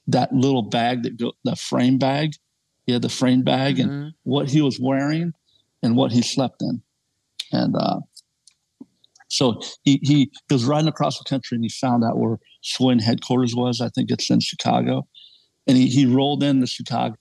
that 0.08 0.34
little 0.34 0.62
bag 0.62 1.04
that 1.04 1.18
go, 1.18 1.34
the 1.44 1.56
frame 1.56 1.98
bag. 1.98 2.34
He 2.86 2.94
had 2.94 3.02
the 3.02 3.10
frame 3.10 3.44
bag 3.44 3.78
mm-hmm. 3.78 3.90
and 3.90 4.14
what 4.24 4.50
he 4.50 4.62
was 4.62 4.80
wearing 4.80 5.34
and 5.82 5.96
what 5.96 6.12
he 6.12 6.22
slept 6.22 6.62
in. 6.62 6.82
And 7.52 7.76
uh, 7.76 8.02
so 9.36 9.60
he, 9.84 10.00
he 10.02 10.32
was 10.50 10.64
riding 10.64 10.88
across 10.88 11.18
the 11.18 11.26
country 11.26 11.56
and 11.56 11.64
he 11.66 11.70
found 11.70 12.06
out 12.06 12.18
where 12.18 12.40
Schwinn 12.64 13.02
headquarters 13.02 13.54
was. 13.54 13.82
I 13.82 13.90
think 13.90 14.10
it's 14.10 14.30
in 14.30 14.40
Chicago. 14.40 15.08
And 15.68 15.76
he, 15.76 15.88
he 15.88 16.06
rolled 16.06 16.42
into 16.42 16.68
Chicago 16.68 17.18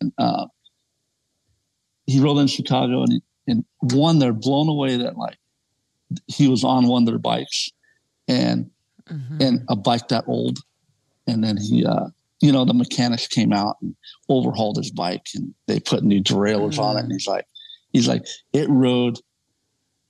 and 0.00 0.12
uh, 0.16 0.46
he 2.06 2.20
rolled 2.20 2.38
in 2.38 2.46
Chicago 2.46 3.02
and, 3.02 3.14
he, 3.14 3.22
and 3.48 3.64
one, 3.80 4.20
they're 4.20 4.32
blown 4.32 4.68
away 4.68 4.96
that 4.98 5.16
like 5.16 5.38
he 6.28 6.46
was 6.46 6.62
on 6.62 6.86
one 6.86 7.02
of 7.02 7.06
their 7.06 7.18
bikes 7.18 7.70
and 8.28 8.70
mm-hmm. 9.08 9.38
and 9.40 9.64
a 9.68 9.74
bike 9.74 10.06
that 10.08 10.24
old. 10.28 10.58
And 11.26 11.42
then 11.42 11.56
he, 11.56 11.84
uh, 11.84 12.10
you 12.40 12.52
know, 12.52 12.64
the 12.64 12.74
mechanics 12.74 13.26
came 13.26 13.52
out 13.52 13.76
and 13.82 13.96
overhauled 14.28 14.76
his 14.76 14.92
bike 14.92 15.26
and 15.34 15.52
they 15.66 15.80
put 15.80 16.04
new 16.04 16.20
derailleurs 16.20 16.76
mm-hmm. 16.76 16.84
on 16.84 16.96
it. 16.96 17.04
And 17.04 17.12
he's 17.12 17.26
like, 17.26 17.46
he's 17.92 18.06
like, 18.06 18.24
it 18.52 18.68
rode 18.70 19.18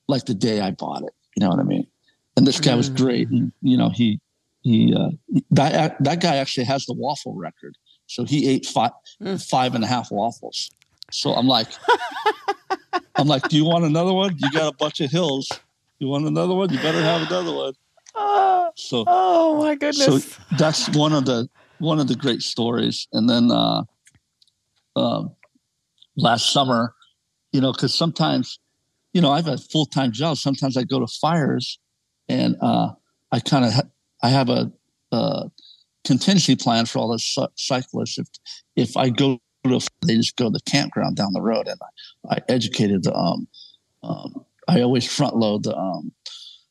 like 0.06 0.26
the 0.26 0.34
day 0.34 0.60
I 0.60 0.72
bought 0.72 1.02
it. 1.02 1.14
You 1.36 1.40
know 1.40 1.48
what 1.48 1.60
I 1.60 1.64
mean? 1.64 1.86
And 2.36 2.46
this 2.46 2.60
guy 2.60 2.74
was 2.74 2.90
mm. 2.90 2.96
great. 2.96 3.28
And, 3.28 3.52
you 3.62 3.76
know, 3.76 3.90
he, 3.90 4.20
he, 4.62 4.94
uh, 4.94 5.10
that, 5.50 6.02
that 6.02 6.20
guy 6.20 6.36
actually 6.36 6.64
has 6.64 6.86
the 6.86 6.94
waffle 6.94 7.34
record. 7.34 7.76
So 8.06 8.24
he 8.24 8.48
ate 8.48 8.66
five, 8.66 8.92
mm. 9.22 9.42
five 9.48 9.74
and 9.74 9.84
a 9.84 9.86
half 9.86 10.10
waffles. 10.10 10.70
So 11.12 11.32
I'm 11.32 11.46
like, 11.46 11.68
I'm 13.16 13.26
like, 13.26 13.48
do 13.48 13.56
you 13.56 13.64
want 13.64 13.84
another 13.84 14.12
one? 14.12 14.36
You 14.38 14.50
got 14.52 14.72
a 14.72 14.76
bunch 14.76 15.00
of 15.00 15.10
hills. 15.10 15.50
You 15.98 16.08
want 16.08 16.26
another 16.26 16.54
one? 16.54 16.70
You 16.70 16.78
better 16.78 17.02
have 17.02 17.26
another 17.28 17.52
one. 17.52 17.72
so, 18.76 19.04
oh 19.06 19.58
my 19.58 19.74
goodness. 19.74 20.24
So 20.24 20.38
that's 20.56 20.88
one 20.90 21.12
of 21.12 21.26
the, 21.26 21.48
one 21.78 22.00
of 22.00 22.08
the 22.08 22.14
great 22.14 22.42
stories. 22.42 23.06
And 23.12 23.28
then, 23.28 23.50
uh, 23.50 23.82
um, 24.96 25.34
last 26.16 26.52
summer, 26.52 26.94
you 27.52 27.60
know, 27.60 27.72
cause 27.72 27.94
sometimes 27.94 28.58
you 29.12 29.20
know, 29.20 29.30
I 29.30 29.36
have 29.36 29.48
a 29.48 29.58
full 29.58 29.86
time 29.86 30.12
job. 30.12 30.36
Sometimes 30.36 30.76
I 30.76 30.84
go 30.84 31.00
to 31.00 31.06
fires, 31.06 31.78
and 32.28 32.56
uh, 32.60 32.90
I 33.32 33.40
kind 33.40 33.64
of 33.64 33.72
ha- 33.72 33.88
I 34.22 34.28
have 34.28 34.48
a, 34.48 34.70
a, 35.12 35.50
contingency 36.04 36.56
plan 36.56 36.86
for 36.86 36.98
all 36.98 37.08
the 37.08 37.48
cyclists. 37.56 38.18
If 38.18 38.28
if 38.76 38.96
I 38.96 39.10
go 39.10 39.40
to, 39.64 39.76
a, 39.76 39.80
they 40.06 40.16
just 40.16 40.36
go 40.36 40.44
to 40.44 40.50
the 40.50 40.60
campground 40.70 41.16
down 41.16 41.32
the 41.32 41.42
road, 41.42 41.68
and 41.68 41.78
I, 42.30 42.36
I 42.36 42.38
educated 42.48 43.04
the. 43.04 43.14
Um, 43.14 43.48
um, 44.02 44.44
I 44.68 44.80
always 44.82 45.10
front 45.10 45.36
load 45.36 45.64
the 45.64 45.76
um, 45.76 46.12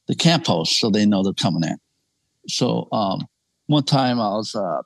the 0.07 0.15
camp 0.15 0.47
hosts 0.47 0.79
so 0.79 0.89
they 0.89 1.05
know 1.05 1.21
they're 1.21 1.33
coming 1.33 1.63
in. 1.63 1.77
So 2.47 2.87
um, 2.91 3.27
one 3.67 3.83
time 3.83 4.19
I 4.19 4.29
was 4.29 4.55
uh, 4.55 4.81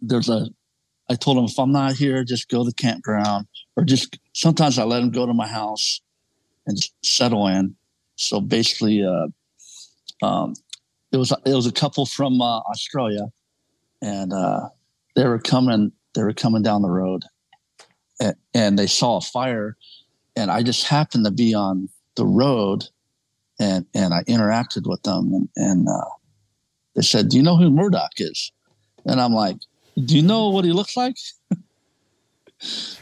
there's 0.00 0.28
a 0.28 0.48
I 1.10 1.14
told 1.14 1.38
him 1.38 1.44
if 1.44 1.58
I'm 1.58 1.72
not 1.72 1.94
here, 1.94 2.24
just 2.24 2.48
go 2.48 2.58
to 2.58 2.70
the 2.70 2.74
campground 2.74 3.46
or 3.76 3.84
just 3.84 4.18
sometimes 4.32 4.78
I 4.78 4.84
let 4.84 5.02
him 5.02 5.10
go 5.10 5.26
to 5.26 5.34
my 5.34 5.46
house 5.46 6.00
and 6.66 6.78
settle 7.02 7.46
in. 7.48 7.74
So 8.16 8.40
basically, 8.40 9.04
uh, 9.04 9.28
um, 10.24 10.54
it 11.10 11.16
was 11.16 11.32
it 11.44 11.54
was 11.54 11.66
a 11.66 11.72
couple 11.72 12.06
from 12.06 12.40
uh, 12.40 12.60
Australia, 12.60 13.28
and 14.00 14.32
uh, 14.32 14.68
they 15.14 15.26
were 15.26 15.38
coming 15.38 15.92
they 16.14 16.22
were 16.22 16.32
coming 16.32 16.62
down 16.62 16.82
the 16.82 16.90
road, 16.90 17.24
and, 18.20 18.36
and, 18.54 18.78
they 18.78 18.86
saw 18.86 19.16
a 19.16 19.20
fire, 19.20 19.76
and 20.36 20.50
I 20.50 20.62
just 20.62 20.86
happened 20.86 21.24
to 21.24 21.30
be 21.30 21.54
on 21.54 21.88
the 22.16 22.26
road, 22.26 22.84
and 23.58 23.86
and 23.94 24.14
I 24.14 24.22
interacted 24.24 24.86
with 24.86 25.02
them, 25.02 25.32
and, 25.34 25.48
and 25.56 25.88
uh, 25.88 26.10
they 26.94 27.02
said, 27.02 27.28
"Do 27.28 27.36
you 27.36 27.42
know 27.42 27.56
who 27.56 27.70
Murdock 27.70 28.12
is?" 28.18 28.52
And 29.04 29.20
I'm 29.20 29.32
like, 29.32 29.56
do 29.96 30.16
you 30.16 30.22
know 30.22 30.50
what 30.50 30.64
he 30.64 30.72
looks 30.72 30.96
like? 30.96 31.16
and 32.62 32.98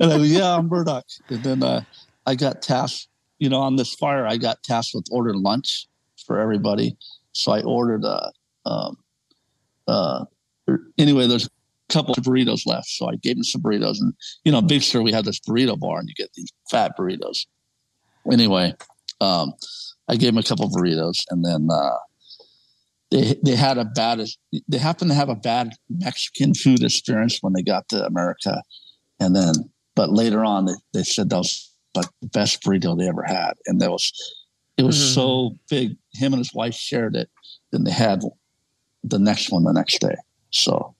I 0.00 0.16
go, 0.16 0.22
yeah, 0.22 0.56
I'm 0.56 0.68
Murdock. 0.68 1.04
And 1.28 1.42
then 1.42 1.62
uh, 1.62 1.82
I 2.26 2.34
got 2.34 2.62
tasked, 2.62 3.08
you 3.38 3.48
know, 3.48 3.60
on 3.60 3.76
this 3.76 3.94
fire, 3.94 4.26
I 4.26 4.36
got 4.36 4.62
tasked 4.62 4.94
with 4.94 5.06
ordering 5.10 5.42
lunch 5.42 5.86
for 6.26 6.38
everybody. 6.38 6.96
So 7.32 7.52
I 7.52 7.62
ordered, 7.62 8.04
uh, 8.04 8.30
um, 8.66 8.96
uh, 9.86 10.24
anyway, 10.98 11.26
there's 11.26 11.46
a 11.46 11.92
couple 11.92 12.14
of 12.16 12.24
burritos 12.24 12.66
left. 12.66 12.88
So 12.88 13.10
I 13.10 13.16
gave 13.16 13.36
him 13.36 13.44
some 13.44 13.62
burritos. 13.62 14.00
And, 14.00 14.14
you 14.44 14.52
know, 14.52 14.62
Big 14.62 14.82
Sur, 14.82 15.02
we 15.02 15.12
have 15.12 15.24
this 15.24 15.40
burrito 15.40 15.78
bar 15.78 15.98
and 15.98 16.08
you 16.08 16.14
get 16.14 16.32
these 16.34 16.52
fat 16.70 16.92
burritos. 16.98 17.46
Anyway, 18.30 18.74
um, 19.20 19.52
I 20.08 20.16
gave 20.16 20.30
him 20.30 20.38
a 20.38 20.42
couple 20.42 20.66
of 20.66 20.72
burritos 20.72 21.24
and 21.30 21.44
then, 21.44 21.68
uh, 21.70 21.96
they 23.10 23.36
they 23.44 23.56
had 23.56 23.78
a 23.78 23.84
bad 23.84 24.24
they 24.68 24.78
happened 24.78 25.10
to 25.10 25.14
have 25.14 25.28
a 25.28 25.34
bad 25.34 25.72
Mexican 25.88 26.54
food 26.54 26.82
experience 26.82 27.38
when 27.40 27.52
they 27.52 27.62
got 27.62 27.88
to 27.88 28.04
America, 28.04 28.62
and 29.18 29.34
then 29.34 29.54
but 29.96 30.10
later 30.10 30.44
on 30.44 30.66
they, 30.66 30.74
they 30.94 31.02
said 31.02 31.30
that 31.30 31.38
was 31.38 31.74
like 31.96 32.06
the 32.20 32.28
best 32.28 32.62
burrito 32.62 32.96
they 32.96 33.08
ever 33.08 33.24
had, 33.24 33.54
and 33.66 33.80
that 33.80 33.90
was 33.90 34.12
it 34.76 34.84
was 34.84 34.96
mm-hmm. 34.96 35.14
so 35.14 35.58
big. 35.68 35.96
Him 36.14 36.32
and 36.32 36.40
his 36.40 36.54
wife 36.54 36.74
shared 36.74 37.16
it. 37.16 37.28
Then 37.72 37.84
they 37.84 37.90
had 37.90 38.22
the 39.04 39.18
next 39.18 39.50
one 39.50 39.64
the 39.64 39.72
next 39.72 40.00
day. 40.00 40.16
So, 40.50 40.94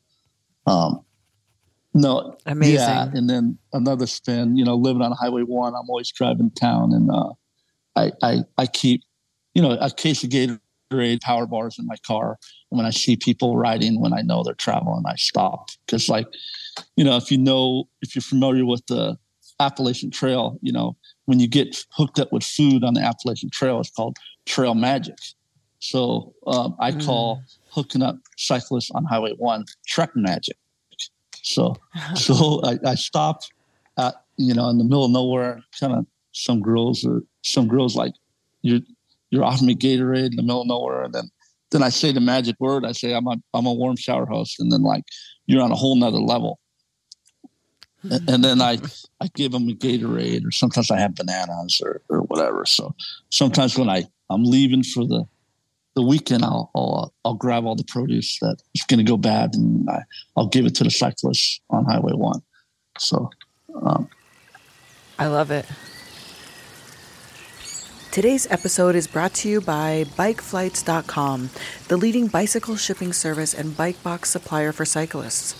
um, 0.66 1.04
no, 1.94 2.36
amazing. 2.46 2.74
Yeah, 2.74 3.10
and 3.12 3.28
then 3.30 3.58
another 3.72 4.06
spin. 4.06 4.56
You 4.56 4.64
know, 4.64 4.74
living 4.74 5.02
on 5.02 5.12
Highway 5.12 5.42
One, 5.42 5.74
I'm 5.74 5.88
always 5.88 6.10
driving 6.10 6.50
town, 6.50 6.92
and 6.92 7.10
uh, 7.10 7.32
I 7.94 8.12
I 8.22 8.38
I 8.58 8.66
keep 8.66 9.02
you 9.54 9.62
know 9.62 9.76
a 9.80 9.90
case 9.90 10.24
of 10.24 10.30
Gator 10.30 10.60
Gatorade 10.90 11.20
power 11.20 11.46
bars 11.46 11.78
in 11.78 11.86
my 11.86 11.96
car. 12.06 12.38
And 12.70 12.78
when 12.78 12.86
I 12.86 12.90
see 12.90 13.16
people 13.16 13.56
riding, 13.56 14.00
when 14.00 14.12
I 14.12 14.22
know 14.22 14.42
they're 14.42 14.54
traveling, 14.54 15.04
I 15.06 15.16
stop. 15.16 15.68
Because, 15.86 16.08
like, 16.08 16.26
you 16.96 17.04
know, 17.04 17.16
if 17.16 17.30
you 17.30 17.38
know, 17.38 17.88
if 18.02 18.14
you're 18.14 18.22
familiar 18.22 18.64
with 18.64 18.86
the 18.86 19.18
Appalachian 19.58 20.10
Trail, 20.10 20.58
you 20.62 20.72
know, 20.72 20.96
when 21.26 21.38
you 21.38 21.48
get 21.48 21.84
hooked 21.92 22.18
up 22.18 22.32
with 22.32 22.42
food 22.42 22.82
on 22.84 22.94
the 22.94 23.00
Appalachian 23.00 23.50
Trail, 23.50 23.80
it's 23.80 23.90
called 23.90 24.16
trail 24.46 24.74
magic. 24.74 25.18
So 25.78 26.34
um, 26.46 26.76
I 26.78 26.92
mm. 26.92 27.04
call 27.04 27.42
hooking 27.70 28.02
up 28.02 28.16
cyclists 28.36 28.90
on 28.90 29.04
Highway 29.04 29.32
One 29.38 29.64
trek 29.86 30.10
magic. 30.14 30.56
So, 31.42 31.76
so 32.14 32.60
I, 32.64 32.78
I 32.84 32.94
stopped 32.94 33.52
at 33.98 34.14
you 34.36 34.54
know 34.54 34.68
in 34.68 34.78
the 34.78 34.84
middle 34.84 35.04
of 35.04 35.10
nowhere, 35.10 35.62
kind 35.78 35.94
of 35.94 36.06
some 36.32 36.60
girls 36.60 37.04
or 37.04 37.22
some 37.42 37.66
girls 37.66 37.96
like 37.96 38.12
you 38.62 38.82
you're 39.30 39.44
offering 39.44 39.68
me 39.68 39.74
Gatorade 39.74 40.30
in 40.30 40.36
the 40.36 40.42
middle 40.42 40.62
of 40.62 40.68
nowhere, 40.68 41.04
and 41.04 41.14
then 41.14 41.30
then 41.70 41.82
I 41.82 41.88
say 41.88 42.12
the 42.12 42.20
magic 42.20 42.56
word. 42.58 42.84
I 42.84 42.92
say 42.92 43.14
I'm 43.14 43.26
a 43.26 43.36
I'm 43.54 43.66
a 43.66 43.72
warm 43.72 43.96
shower 43.96 44.26
host, 44.26 44.60
and 44.60 44.70
then 44.70 44.82
like 44.82 45.04
you're 45.46 45.62
on 45.62 45.72
a 45.72 45.76
whole 45.76 45.96
nother 45.96 46.18
level. 46.18 46.58
Mm-hmm. 48.04 48.30
and 48.30 48.42
then 48.42 48.62
I 48.62 48.76
mm-hmm. 48.76 49.24
I 49.24 49.28
give 49.34 49.52
them 49.52 49.68
a 49.68 49.72
Gatorade, 49.72 50.46
or 50.46 50.50
sometimes 50.50 50.90
I 50.90 50.98
have 50.98 51.14
bananas 51.14 51.80
or 51.84 52.00
or 52.08 52.20
whatever. 52.22 52.64
So 52.64 52.94
sometimes 53.28 53.78
when 53.78 53.90
I 53.90 54.04
I'm 54.30 54.44
leaving 54.44 54.82
for 54.82 55.06
the 55.06 55.26
the 55.94 56.02
weekend, 56.02 56.44
I'll 56.44 56.70
I'll, 56.74 57.12
uh, 57.24 57.28
I'll 57.28 57.34
grab 57.34 57.66
all 57.66 57.76
the 57.76 57.84
produce 57.84 58.38
that 58.40 58.56
is 58.74 58.84
going 58.84 58.98
to 58.98 59.04
go 59.04 59.16
bad, 59.16 59.54
and 59.54 59.88
I, 59.90 60.02
I'll 60.36 60.46
give 60.46 60.64
it 60.64 60.74
to 60.76 60.84
the 60.84 60.90
cyclists 60.90 61.60
on 61.68 61.84
Highway 61.84 62.14
One. 62.14 62.40
So, 62.98 63.30
um, 63.82 64.08
I 65.18 65.26
love 65.26 65.50
it. 65.50 65.66
Today's 68.10 68.50
episode 68.50 68.96
is 68.96 69.06
brought 69.06 69.34
to 69.34 69.48
you 69.48 69.60
by 69.60 70.04
BikeFlights.com, 70.16 71.50
the 71.86 71.96
leading 71.96 72.26
bicycle 72.26 72.74
shipping 72.74 73.12
service 73.12 73.54
and 73.54 73.76
bike 73.76 74.02
box 74.02 74.30
supplier 74.30 74.72
for 74.72 74.84
cyclists. 74.84 75.54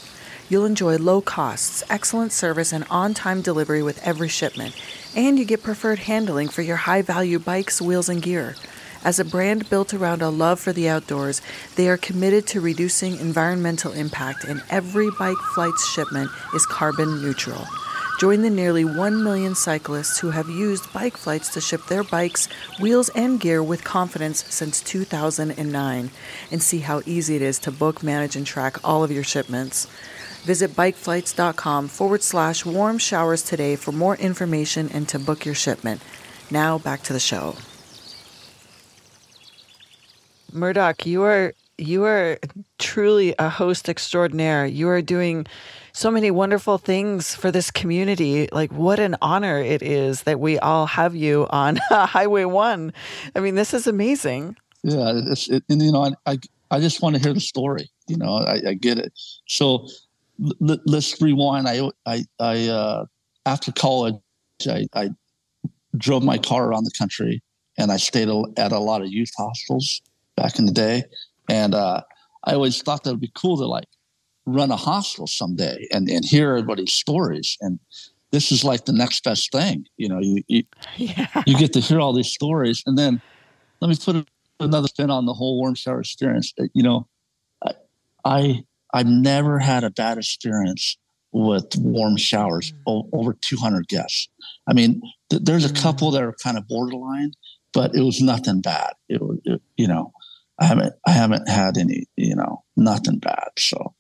You'll 0.49 0.65
enjoy 0.65 0.97
low 0.97 1.21
costs, 1.21 1.85
excellent 1.89 2.33
service, 2.33 2.73
and 2.73 2.85
on 2.91 3.15
time 3.15 3.41
delivery 3.41 3.85
with 3.85 4.05
every 4.05 4.27
shipment, 4.27 4.75
and 5.15 5.39
you 5.39 5.45
get 5.45 5.63
preferred 5.63 6.01
handling 6.01 6.49
for 6.49 6.63
your 6.63 6.75
high 6.75 7.03
value 7.03 7.39
bikes, 7.39 7.81
wheels, 7.81 8.09
and 8.09 8.21
gear. 8.21 8.57
As 9.05 9.21
a 9.21 9.25
brand 9.25 9.71
built 9.71 9.95
around 9.95 10.21
a 10.21 10.29
love 10.29 10.59
for 10.59 10.73
the 10.73 10.89
outdoors, 10.89 11.41
they 11.77 11.89
are 11.89 11.97
committed 11.97 12.49
to 12.49 12.61
reducing 12.61 13.17
environmental 13.21 13.93
impact, 13.93 14.43
and 14.43 14.61
every 14.71 15.09
Bike 15.21 15.39
Flights 15.55 15.89
shipment 15.89 16.29
is 16.53 16.67
carbon 16.67 17.23
neutral. 17.23 17.65
Join 18.21 18.43
the 18.43 18.51
nearly 18.51 18.85
1 18.85 19.25
million 19.25 19.55
cyclists 19.55 20.19
who 20.19 20.29
have 20.29 20.47
used 20.51 20.93
bike 20.93 21.17
flights 21.17 21.49
to 21.55 21.61
ship 21.63 21.87
their 21.87 22.05
bikes, 22.05 22.51
wheels, 22.79 23.09
and 23.15 23.41
gear 23.41 23.63
with 23.63 23.83
confidence 23.83 24.45
since 24.45 24.83
2009 24.83 26.11
and 26.51 26.63
see 26.63 26.81
how 26.81 27.01
easy 27.07 27.37
it 27.37 27.41
is 27.41 27.59
to 27.61 27.73
book, 27.73 28.03
manage, 28.03 28.37
and 28.37 28.47
track 28.47 28.77
all 28.87 29.03
of 29.03 29.11
your 29.11 29.25
shipments. 29.25 29.87
Visit 30.43 30.73
bikeflights.com 30.73 31.89
forward 31.89 32.23
slash 32.23 32.67
warm 32.67 32.99
showers 32.99 33.43
today 33.43 33.75
for 33.75 33.93
more 33.93 34.17
information 34.17 34.91
and 34.93 35.09
to 35.09 35.19
book 35.19 35.47
your 35.47 35.55
shipment. 35.55 36.03
Now 36.51 36.77
back 36.77 37.03
to 37.05 37.15
the 37.15 37.21
show. 37.21 37.57
Murdock, 40.53 41.07
you 41.07 41.23
are 41.23 41.55
you 41.81 42.05
are 42.05 42.39
truly 42.79 43.35
a 43.39 43.49
host 43.49 43.89
extraordinaire. 43.89 44.67
You 44.67 44.89
are 44.89 45.03
doing 45.03 45.47
so 45.93 46.11
many 46.11 46.31
wonderful 46.31 46.79
things 46.79 47.35
for 47.35 47.51
this 47.51 47.71
community. 47.71 48.49
Like, 48.53 48.73
what 48.73 48.99
an 49.01 49.17
honor 49.21 49.59
it 49.59 49.83
is 49.83 50.23
that 50.23 50.39
we 50.41 50.59
all 50.59 50.87
have 50.87 51.17
you 51.17 51.47
on 51.51 51.77
Highway 51.91 52.45
One. 52.45 52.93
I 53.35 53.41
mean, 53.41 53.55
this 53.55 53.75
is 53.75 53.87
amazing. 53.87 54.57
Yeah, 54.83 55.13
it, 55.15 55.65
and 55.69 55.83
you 55.83 55.93
know, 55.93 56.05
I, 56.27 56.33
I, 56.33 56.39
I 56.71 56.81
just 56.81 57.03
want 57.03 57.17
to 57.17 57.23
hear 57.23 57.35
the 57.35 57.41
story. 57.41 57.91
You 58.09 58.17
know, 58.17 58.35
I, 58.35 58.61
I 58.69 58.75
get 58.75 58.99
it. 58.99 59.13
So 59.47 59.89
l- 60.43 60.79
let's 60.87 61.21
rewind. 61.21 61.69
I, 61.69 61.91
I, 62.07 62.25
I 62.39 62.69
uh, 62.69 63.05
after 63.47 63.73
college, 63.73 64.15
I, 64.67 64.87
I 64.95 65.11
drove 65.97 66.23
my 66.23 66.39
car 66.39 66.69
around 66.69 66.85
the 66.85 66.93
country, 66.97 67.43
and 67.77 67.91
I 67.93 67.97
stayed 67.97 68.29
at 68.57 68.73
a 68.73 68.79
lot 68.79 69.03
of 69.03 69.09
youth 69.09 69.33
hostels 69.37 70.01
back 70.37 70.59
in 70.59 70.65
the 70.65 70.73
day. 70.73 71.05
And 71.51 71.75
uh, 71.75 72.03
I 72.45 72.55
always 72.55 72.81
thought 72.81 73.03
that 73.03 73.11
would 73.11 73.21
be 73.21 73.33
cool 73.35 73.57
to 73.59 73.67
like 73.67 73.89
run 74.47 74.71
a 74.71 74.77
hostel 74.77 75.27
someday 75.27 75.89
and, 75.93 76.09
and 76.09 76.25
hear 76.25 76.51
everybody's 76.51 76.93
stories. 76.93 77.59
And 77.61 77.81
this 78.31 78.53
is 78.53 78.63
like 78.63 78.85
the 78.85 78.93
next 78.93 79.25
best 79.25 79.51
thing. 79.51 79.87
You 79.97 80.09
know, 80.09 80.21
you 80.21 80.45
you, 80.47 80.63
yeah. 80.97 81.43
you 81.47 81.59
get 81.59 81.73
to 81.73 81.81
hear 81.81 81.99
all 81.99 82.13
these 82.13 82.31
stories. 82.31 82.85
And 82.87 82.97
then 82.97 83.21
let 83.81 83.89
me 83.89 83.97
put 83.97 84.29
another 84.61 84.87
spin 84.87 85.11
on 85.11 85.27
the 85.27 85.35
whole 85.35 85.59
warm 85.59 85.75
shower 85.75 86.01
experience. 86.01 86.55
Uh, 86.59 86.69
you 86.73 86.85
know, 86.85 87.09
I, 87.67 87.73
I 88.25 88.65
I've 88.95 89.09
never 89.09 89.59
had 89.59 89.83
a 89.83 89.91
bad 89.91 90.19
experience 90.19 90.97
with 91.33 91.77
warm 91.77 92.17
showers 92.17 92.73
mm. 92.87 93.09
over 93.13 93.35
200 93.35 93.89
guests. 93.89 94.29
I 94.69 94.73
mean, 94.73 95.03
th- 95.31 95.43
there's 95.43 95.69
a 95.69 95.73
couple 95.73 96.11
mm. 96.11 96.13
that 96.15 96.23
are 96.23 96.35
kind 96.43 96.57
of 96.57 96.69
borderline, 96.69 97.33
but 97.73 97.95
it 97.97 98.03
was 98.03 98.21
nothing 98.21 98.61
bad. 98.61 98.93
It 99.09 99.21
it, 99.45 99.61
you 99.77 99.89
know, 99.89 100.13
I 100.61 100.67
haven't, 100.67 100.93
I 101.07 101.11
haven't 101.13 101.49
had 101.49 101.79
any, 101.79 102.07
you 102.17 102.37
know, 102.37 102.63
nothing 102.77 103.19
bad. 103.19 103.49
So 103.59 103.95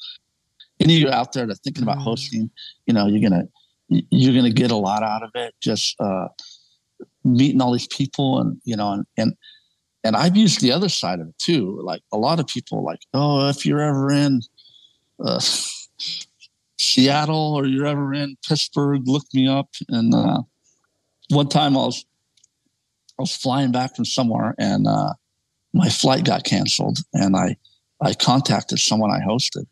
any 0.80 0.96
of 0.96 1.00
you 1.00 1.10
out 1.10 1.32
there 1.32 1.46
that 1.46 1.52
are 1.52 1.60
thinking 1.62 1.82
about 1.82 1.98
mm. 1.98 2.02
hosting, 2.02 2.50
you 2.86 2.94
know, 2.94 3.06
you're 3.06 3.28
gonna 3.28 3.48
you're 3.88 4.34
gonna 4.34 4.52
get 4.52 4.70
a 4.70 4.76
lot 4.76 5.02
out 5.02 5.22
of 5.22 5.30
it. 5.34 5.54
Just 5.60 5.96
uh, 6.00 6.28
meeting 7.24 7.60
all 7.60 7.72
these 7.72 7.88
people, 7.88 8.40
and 8.40 8.60
you 8.64 8.76
know, 8.76 8.92
and 8.92 9.04
and 9.16 9.34
and 10.04 10.16
I've 10.16 10.36
used 10.36 10.60
the 10.60 10.72
other 10.72 10.88
side 10.88 11.20
of 11.20 11.28
it 11.28 11.38
too. 11.38 11.80
Like 11.82 12.02
a 12.12 12.16
lot 12.16 12.40
of 12.40 12.46
people, 12.46 12.84
like, 12.84 13.00
oh, 13.12 13.48
if 13.48 13.66
you're 13.66 13.80
ever 13.80 14.10
in 14.10 14.40
uh, 15.24 15.40
Seattle 16.78 17.54
or 17.54 17.66
you're 17.66 17.86
ever 17.86 18.14
in 18.14 18.36
Pittsburgh, 18.46 19.02
look 19.04 19.24
me 19.34 19.48
up. 19.48 19.68
And 19.88 20.14
uh, 20.14 20.42
one 21.28 21.48
time 21.48 21.76
I 21.76 21.80
was 21.80 22.04
I 23.18 23.22
was 23.22 23.36
flying 23.36 23.72
back 23.72 23.96
from 23.96 24.06
somewhere, 24.06 24.54
and 24.58 24.86
uh, 24.86 25.12
my 25.72 25.88
flight 25.88 26.24
got 26.24 26.44
canceled, 26.44 26.98
and 27.12 27.36
I 27.36 27.56
I 28.00 28.14
contacted 28.14 28.78
someone 28.78 29.10
I 29.10 29.20
hosted 29.20 29.66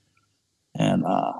and 0.78 1.04
uh, 1.04 1.32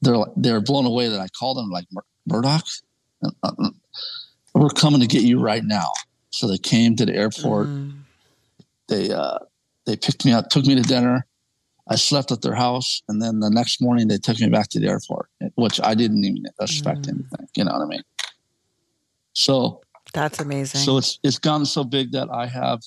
they're 0.00 0.24
they're 0.36 0.60
blown 0.60 0.86
away 0.86 1.08
that 1.08 1.20
I 1.20 1.28
called 1.28 1.58
them 1.58 1.70
like 1.70 1.86
Murdock. 2.26 2.64
Uh, 3.22 3.30
uh, 3.42 3.70
we're 4.54 4.68
coming 4.70 5.00
to 5.00 5.06
get 5.06 5.22
you 5.22 5.40
right 5.40 5.64
now. 5.64 5.88
So 6.30 6.48
they 6.48 6.58
came 6.58 6.96
to 6.96 7.06
the 7.06 7.14
airport. 7.14 7.68
Mm. 7.68 7.92
They 8.88 9.10
uh, 9.10 9.38
they 9.86 9.96
picked 9.96 10.24
me 10.24 10.32
up, 10.32 10.48
took 10.48 10.66
me 10.66 10.74
to 10.74 10.82
dinner. 10.82 11.26
I 11.86 11.96
slept 11.96 12.32
at 12.32 12.40
their 12.40 12.54
house, 12.54 13.02
and 13.08 13.20
then 13.20 13.40
the 13.40 13.50
next 13.50 13.82
morning 13.82 14.08
they 14.08 14.16
took 14.16 14.40
me 14.40 14.48
back 14.48 14.68
to 14.70 14.80
the 14.80 14.88
airport, 14.88 15.28
which 15.56 15.80
I 15.82 15.94
didn't 15.94 16.24
even 16.24 16.44
expect 16.60 17.02
mm. 17.02 17.10
anything. 17.10 17.48
You 17.56 17.64
know 17.64 17.72
what 17.72 17.82
I 17.82 17.86
mean? 17.86 18.02
So 19.34 19.82
that's 20.12 20.40
amazing. 20.40 20.80
So 20.80 20.96
it's 20.96 21.18
it's 21.22 21.38
gotten 21.38 21.66
so 21.66 21.84
big 21.84 22.12
that 22.12 22.30
I 22.30 22.46
have 22.46 22.80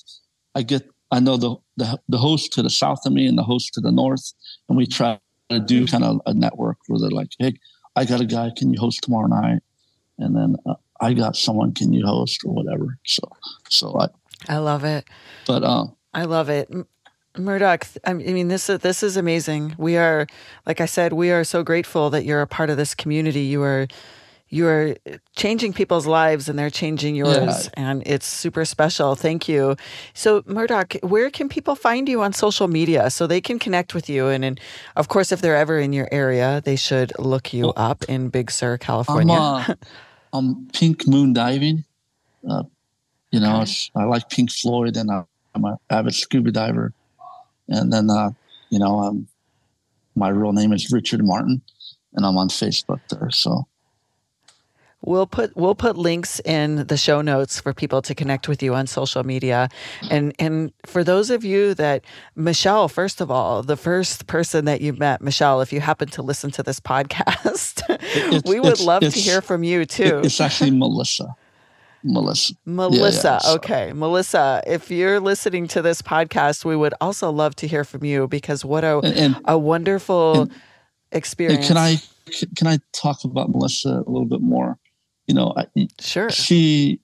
I 0.58 0.62
get 0.62 0.90
I 1.12 1.20
know 1.20 1.36
the 1.36 1.54
the, 1.76 2.00
the 2.08 2.18
host 2.18 2.52
to 2.54 2.62
the 2.62 2.70
south 2.70 3.06
of 3.06 3.12
me 3.12 3.28
and 3.28 3.38
the 3.38 3.44
host 3.44 3.72
to 3.74 3.80
the 3.80 3.92
north, 3.92 4.32
and 4.68 4.76
we 4.76 4.86
try 4.86 5.20
to 5.50 5.60
do 5.60 5.86
kind 5.86 6.02
of 6.02 6.20
a 6.26 6.34
network 6.34 6.78
where 6.88 6.98
they're 6.98 7.10
like, 7.10 7.30
"Hey, 7.38 7.54
I 7.94 8.04
got 8.04 8.20
a 8.20 8.26
guy. 8.26 8.50
Can 8.56 8.72
you 8.72 8.80
host 8.80 9.02
tomorrow 9.02 9.28
night?" 9.28 9.62
And 10.18 10.36
then 10.36 10.56
uh, 10.66 10.74
I 11.00 11.14
got 11.14 11.36
someone. 11.36 11.72
Can 11.74 11.92
you 11.92 12.04
host 12.04 12.42
or 12.44 12.52
whatever? 12.52 12.98
So, 13.06 13.22
so 13.68 13.96
I. 14.00 14.08
I 14.48 14.58
love 14.58 14.82
it. 14.82 15.04
But 15.46 15.62
um, 15.62 15.94
I 16.12 16.24
love 16.24 16.48
it. 16.48 16.68
Murdock, 17.36 17.86
I 18.04 18.14
mean, 18.14 18.48
this 18.48 18.68
is 18.68 18.80
this 18.80 19.04
is 19.04 19.16
amazing. 19.16 19.76
We 19.78 19.96
are, 19.96 20.26
like 20.66 20.80
I 20.80 20.86
said, 20.86 21.12
we 21.12 21.30
are 21.30 21.44
so 21.44 21.62
grateful 21.62 22.10
that 22.10 22.24
you're 22.24 22.42
a 22.42 22.48
part 22.48 22.68
of 22.68 22.76
this 22.76 22.96
community. 22.96 23.42
You 23.42 23.62
are 23.62 23.86
you're 24.50 24.96
changing 25.36 25.72
people's 25.72 26.06
lives 26.06 26.48
and 26.48 26.58
they're 26.58 26.70
changing 26.70 27.14
yours 27.14 27.36
yeah. 27.64 27.90
and 27.90 28.02
it's 28.06 28.26
super 28.26 28.64
special. 28.64 29.14
Thank 29.14 29.48
you. 29.48 29.76
So 30.14 30.42
murdock 30.46 30.94
where 31.02 31.30
can 31.30 31.48
people 31.48 31.74
find 31.74 32.08
you 32.08 32.22
on 32.22 32.32
social 32.32 32.68
media 32.68 33.10
so 33.10 33.26
they 33.26 33.40
can 33.40 33.58
connect 33.58 33.94
with 33.94 34.08
you? 34.08 34.28
And, 34.28 34.44
and 34.44 34.60
of 34.96 35.08
course 35.08 35.32
if 35.32 35.40
they're 35.40 35.56
ever 35.56 35.78
in 35.78 35.92
your 35.92 36.08
area 36.10 36.62
they 36.64 36.76
should 36.76 37.12
look 37.18 37.52
you 37.52 37.64
well, 37.64 37.74
up 37.76 38.04
in 38.04 38.28
big 38.30 38.50
sur 38.50 38.78
california. 38.78 39.34
I'm, 39.34 39.70
uh, 39.70 39.74
I'm 40.32 40.66
pink 40.72 41.06
moon 41.06 41.32
diving. 41.32 41.84
Uh, 42.48 42.62
you 43.30 43.40
know 43.40 43.60
okay. 43.60 43.72
i 43.96 44.04
like 44.04 44.28
pink 44.30 44.50
floyd 44.50 44.96
and 44.96 45.10
uh, 45.10 45.24
i'm 45.54 45.64
an 45.64 45.76
avid 45.90 46.14
scuba 46.14 46.50
diver. 46.50 46.92
And 47.68 47.92
then 47.92 48.08
uh, 48.08 48.30
you 48.70 48.78
know 48.78 49.00
um, 49.00 49.28
my 50.14 50.28
real 50.28 50.52
name 50.52 50.72
is 50.72 50.90
richard 50.90 51.24
martin 51.24 51.60
and 52.14 52.24
i'm 52.24 52.36
on 52.38 52.48
facebook 52.48 53.00
there 53.10 53.30
so 53.30 53.66
We'll 55.02 55.28
put 55.28 55.56
we'll 55.56 55.76
put 55.76 55.96
links 55.96 56.40
in 56.40 56.86
the 56.88 56.96
show 56.96 57.20
notes 57.20 57.60
for 57.60 57.72
people 57.72 58.02
to 58.02 58.14
connect 58.16 58.48
with 58.48 58.62
you 58.62 58.74
on 58.74 58.88
social 58.88 59.22
media. 59.22 59.68
And 60.10 60.34
and 60.40 60.72
for 60.86 61.04
those 61.04 61.30
of 61.30 61.44
you 61.44 61.72
that 61.74 62.04
Michelle, 62.34 62.88
first 62.88 63.20
of 63.20 63.30
all, 63.30 63.62
the 63.62 63.76
first 63.76 64.26
person 64.26 64.64
that 64.64 64.80
you 64.80 64.92
met, 64.92 65.22
Michelle, 65.22 65.60
if 65.60 65.72
you 65.72 65.80
happen 65.80 66.08
to 66.08 66.22
listen 66.22 66.50
to 66.50 66.64
this 66.64 66.80
podcast, 66.80 67.82
it's, 68.00 68.50
we 68.50 68.58
would 68.58 68.80
love 68.80 69.02
to 69.02 69.10
hear 69.10 69.40
from 69.40 69.62
you 69.62 69.84
too. 69.84 70.20
It's 70.24 70.40
actually 70.40 70.72
Melissa. 70.72 71.36
Melissa. 72.02 72.54
Melissa. 72.64 73.38
Yeah, 73.42 73.50
yeah, 73.50 73.56
okay. 73.56 73.92
Melissa, 73.92 74.62
if 74.66 74.90
you're 74.90 75.20
listening 75.20 75.68
to 75.68 75.82
this 75.82 76.02
podcast, 76.02 76.64
we 76.64 76.74
would 76.74 76.94
also 77.00 77.30
love 77.30 77.54
to 77.56 77.68
hear 77.68 77.84
from 77.84 78.04
you 78.04 78.26
because 78.26 78.64
what 78.64 78.82
a 78.82 78.98
and, 78.98 79.16
and, 79.16 79.40
a 79.44 79.56
wonderful 79.56 80.42
and, 80.42 80.54
experience. 81.12 81.68
can 81.68 81.76
I 81.76 81.96
can 82.56 82.66
I 82.66 82.78
talk 82.92 83.22
about 83.22 83.50
Melissa 83.50 84.02
a 84.04 84.10
little 84.10 84.26
bit 84.26 84.40
more? 84.40 84.76
You 85.28 85.34
know, 85.34 85.52
I, 85.56 85.66
sure. 86.00 86.30
She, 86.30 87.00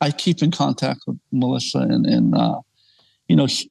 I 0.00 0.10
keep 0.10 0.42
in 0.42 0.50
contact 0.50 1.00
with 1.06 1.18
Melissa, 1.32 1.80
and 1.80 2.06
and 2.06 2.34
uh, 2.34 2.60
you 3.28 3.36
know, 3.36 3.46
she, 3.46 3.70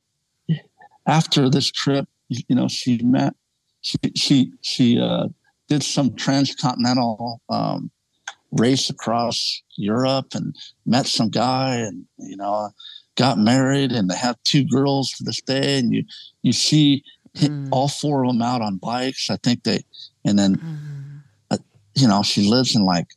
after 1.07 1.49
this 1.49 1.71
trip, 1.71 2.07
you 2.27 2.55
know, 2.55 2.67
she 2.67 3.01
met, 3.01 3.33
she 3.81 3.97
she 4.15 4.51
she 4.61 4.99
uh, 4.99 5.27
did 5.67 5.83
some 5.83 6.13
transcontinental 6.15 7.41
um, 7.49 7.89
race 8.51 8.89
across 8.89 9.61
Europe 9.77 10.35
and 10.35 10.55
met 10.85 11.07
some 11.07 11.29
guy, 11.29 11.77
and 11.77 12.05
you 12.17 12.35
know, 12.35 12.69
got 13.15 13.39
married, 13.39 13.91
and 13.93 14.09
they 14.09 14.17
have 14.17 14.37
two 14.43 14.65
girls 14.65 15.11
to 15.13 15.23
this 15.23 15.41
day, 15.41 15.79
and 15.79 15.93
you 15.93 16.03
you 16.41 16.51
see 16.51 17.03
mm. 17.37 17.69
all 17.71 17.87
four 17.87 18.25
of 18.25 18.31
them 18.31 18.41
out 18.41 18.61
on 18.61 18.77
bikes. 18.77 19.29
I 19.29 19.37
think 19.37 19.63
they, 19.63 19.83
and 20.25 20.37
then. 20.37 20.57
Mm 20.57 21.03
you 21.95 22.07
know, 22.07 22.23
she 22.23 22.49
lives 22.49 22.75
in 22.75 22.85
like, 22.85 23.07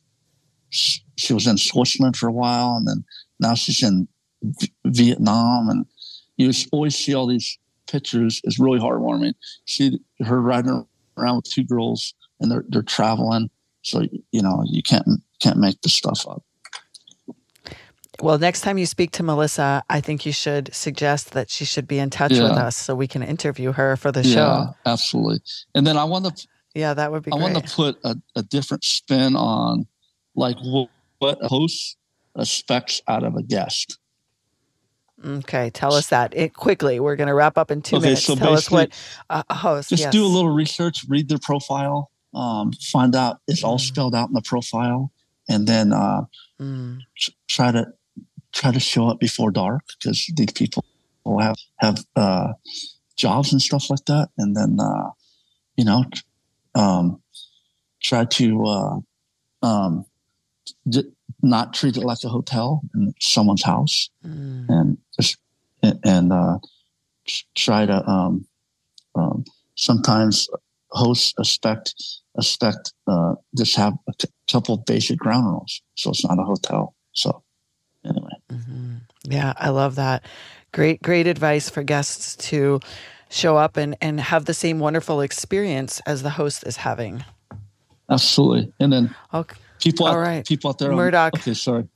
she 0.77 1.33
was 1.33 1.47
in 1.47 1.57
Switzerland 1.57 2.15
for 2.15 2.27
a 2.27 2.31
while 2.31 2.75
and 2.75 2.87
then 2.87 3.03
now 3.39 3.53
she's 3.53 3.83
in 3.83 4.07
v- 4.41 4.73
Vietnam. 4.85 5.69
And 5.69 5.85
you 6.37 6.51
always 6.71 6.95
see 6.95 7.13
all 7.13 7.27
these 7.27 7.57
pictures. 7.89 8.41
It's 8.43 8.59
really 8.59 8.79
heartwarming. 8.79 9.33
See 9.65 9.99
her 10.25 10.41
riding 10.41 10.85
around 11.17 11.35
with 11.37 11.45
two 11.45 11.63
girls 11.63 12.13
and 12.39 12.51
they're, 12.51 12.65
they're 12.69 12.81
traveling. 12.81 13.49
So, 13.83 14.03
you 14.31 14.41
know, 14.41 14.63
you 14.65 14.83
can't, 14.83 15.07
can't 15.41 15.57
make 15.57 15.81
this 15.81 15.93
stuff 15.93 16.25
up. 16.27 16.43
Well, 18.19 18.39
next 18.39 18.61
time 18.61 18.79
you 18.79 18.87
speak 18.87 19.11
to 19.11 19.23
Melissa, 19.23 19.83
I 19.91 20.01
think 20.01 20.25
you 20.25 20.31
should 20.31 20.73
suggest 20.73 21.33
that 21.33 21.51
she 21.51 21.65
should 21.65 21.87
be 21.87 21.99
in 21.99 22.09
touch 22.09 22.31
yeah. 22.31 22.43
with 22.43 22.53
us 22.53 22.75
so 22.75 22.95
we 22.95 23.07
can 23.07 23.21
interview 23.21 23.71
her 23.73 23.95
for 23.95 24.11
the 24.11 24.23
yeah, 24.23 24.33
show. 24.33 24.75
Absolutely. 24.87 25.39
And 25.75 25.85
then 25.85 25.97
I 25.97 26.03
want 26.03 26.25
to 26.25 26.47
yeah, 26.77 26.93
that 26.93 27.11
would 27.11 27.23
be. 27.23 27.31
I 27.31 27.37
great. 27.37 27.53
want 27.53 27.67
to 27.67 27.75
put 27.75 27.97
a, 28.03 28.15
a, 28.35 28.43
different 28.43 28.83
spin 28.83 29.35
on, 29.35 29.87
like 30.37 30.57
what, 30.61 30.89
a 31.41 31.47
host 31.47 31.97
expects 32.37 33.01
out 33.07 33.23
of 33.23 33.35
a 33.35 33.43
guest. 33.43 33.97
Okay, 35.25 35.71
tell 35.71 35.95
us 35.95 36.07
that 36.07 36.37
it 36.37 36.53
quickly. 36.53 36.99
We're 36.99 37.15
going 37.15 37.27
to 37.27 37.33
wrap 37.33 37.57
up 37.57 37.71
in 37.71 37.81
two 37.81 37.97
okay, 37.97 38.05
minutes. 38.05 38.23
So 38.23 38.35
tell 38.35 38.53
us 38.53 38.69
what 38.69 38.91
a 39.31 39.53
host. 39.53 39.89
Just 39.89 40.03
yes. 40.03 40.11
do 40.13 40.23
a 40.23 40.27
little 40.27 40.51
research, 40.51 41.05
read 41.09 41.27
their 41.27 41.39
profile, 41.39 42.11
um, 42.35 42.71
find 42.71 43.15
out 43.15 43.39
it's 43.47 43.63
all 43.63 43.79
mm. 43.79 43.81
spelled 43.81 44.13
out 44.13 44.27
in 44.27 44.35
the 44.35 44.43
profile, 44.43 45.11
and 45.49 45.67
then 45.67 45.91
uh, 45.91 46.21
mm. 46.61 46.99
try 47.47 47.71
to 47.71 47.87
try 48.53 48.71
to 48.71 48.79
show 48.79 49.07
up 49.07 49.19
before 49.19 49.49
dark 49.49 49.81
because 49.99 50.31
these 50.35 50.51
people 50.51 50.85
will 51.25 51.39
have 51.39 51.55
have 51.77 52.05
uh, 52.15 52.53
jobs 53.15 53.51
and 53.51 53.61
stuff 53.61 53.89
like 53.89 54.05
that, 54.05 54.29
and 54.37 54.55
then 54.55 54.77
uh, 54.79 55.09
you 55.77 55.83
know 55.83 56.05
um, 56.75 57.23
try 58.03 58.23
to 58.23 58.65
uh, 58.65 58.99
um, 59.63 60.05
not 61.41 61.73
treat 61.73 61.97
it 61.97 62.03
like 62.03 62.23
a 62.23 62.29
hotel 62.29 62.81
and 62.93 63.13
someone's 63.19 63.63
house, 63.63 64.09
mm. 64.25 64.65
and 64.69 64.97
just 65.19 65.37
and 65.81 66.33
uh, 66.33 66.57
try 67.55 67.85
to 67.85 68.09
um, 68.09 68.45
um, 69.15 69.45
sometimes 69.75 70.47
hosts 70.89 71.33
expect 71.39 71.93
expect 72.37 72.93
uh, 73.07 73.35
just 73.57 73.75
have 73.75 73.93
a 74.07 74.13
c- 74.21 74.29
couple 74.51 74.77
basic 74.77 75.17
ground 75.19 75.45
rules, 75.45 75.81
so 75.95 76.09
it's 76.09 76.25
not 76.25 76.39
a 76.39 76.43
hotel. 76.43 76.95
So 77.13 77.43
anyway, 78.05 78.33
mm-hmm. 78.51 78.95
yeah, 79.23 79.53
I 79.57 79.69
love 79.69 79.95
that. 79.95 80.23
Great, 80.73 81.01
great 81.01 81.27
advice 81.27 81.69
for 81.69 81.81
guests 81.81 82.35
to 82.49 82.79
show 83.29 83.57
up 83.57 83.77
and, 83.77 83.95
and 84.01 84.19
have 84.19 84.45
the 84.45 84.53
same 84.53 84.79
wonderful 84.79 85.21
experience 85.21 86.01
as 86.05 86.23
the 86.23 86.29
host 86.29 86.63
is 86.65 86.77
having. 86.77 87.23
Absolutely. 88.09 88.71
And 88.79 88.93
then 88.93 89.15
okay. 89.33 89.57
People, 89.79 90.07
All 90.07 90.17
right. 90.17 90.45
people 90.45 90.69
out 90.69 90.79
there. 90.79 90.91
Murdock. 90.91 91.35
On, 91.35 91.41
okay, 91.41 91.53
sorry. 91.53 91.87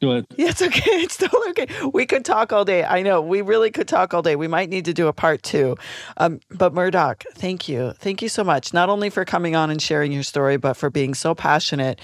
Go 0.00 0.10
ahead. 0.10 0.26
Yeah, 0.36 0.48
it's 0.50 0.62
okay. 0.62 0.82
It's 1.02 1.14
still 1.14 1.30
okay. 1.50 1.66
We 1.92 2.06
could 2.06 2.24
talk 2.24 2.52
all 2.52 2.64
day. 2.64 2.84
I 2.84 3.02
know 3.02 3.20
we 3.20 3.40
really 3.42 3.70
could 3.70 3.88
talk 3.88 4.12
all 4.14 4.22
day. 4.22 4.36
We 4.36 4.48
might 4.48 4.68
need 4.68 4.84
to 4.86 4.92
do 4.92 5.08
a 5.08 5.12
part 5.12 5.42
two. 5.42 5.76
Um, 6.16 6.40
but 6.50 6.74
Murdock, 6.74 7.24
thank 7.34 7.68
you. 7.68 7.92
Thank 7.98 8.22
you 8.22 8.28
so 8.28 8.42
much, 8.44 8.72
not 8.74 8.88
only 8.88 9.10
for 9.10 9.24
coming 9.24 9.54
on 9.56 9.70
and 9.70 9.80
sharing 9.80 10.12
your 10.12 10.22
story, 10.24 10.56
but 10.56 10.74
for 10.74 10.90
being 10.90 11.14
so 11.14 11.34
passionate 11.34 12.00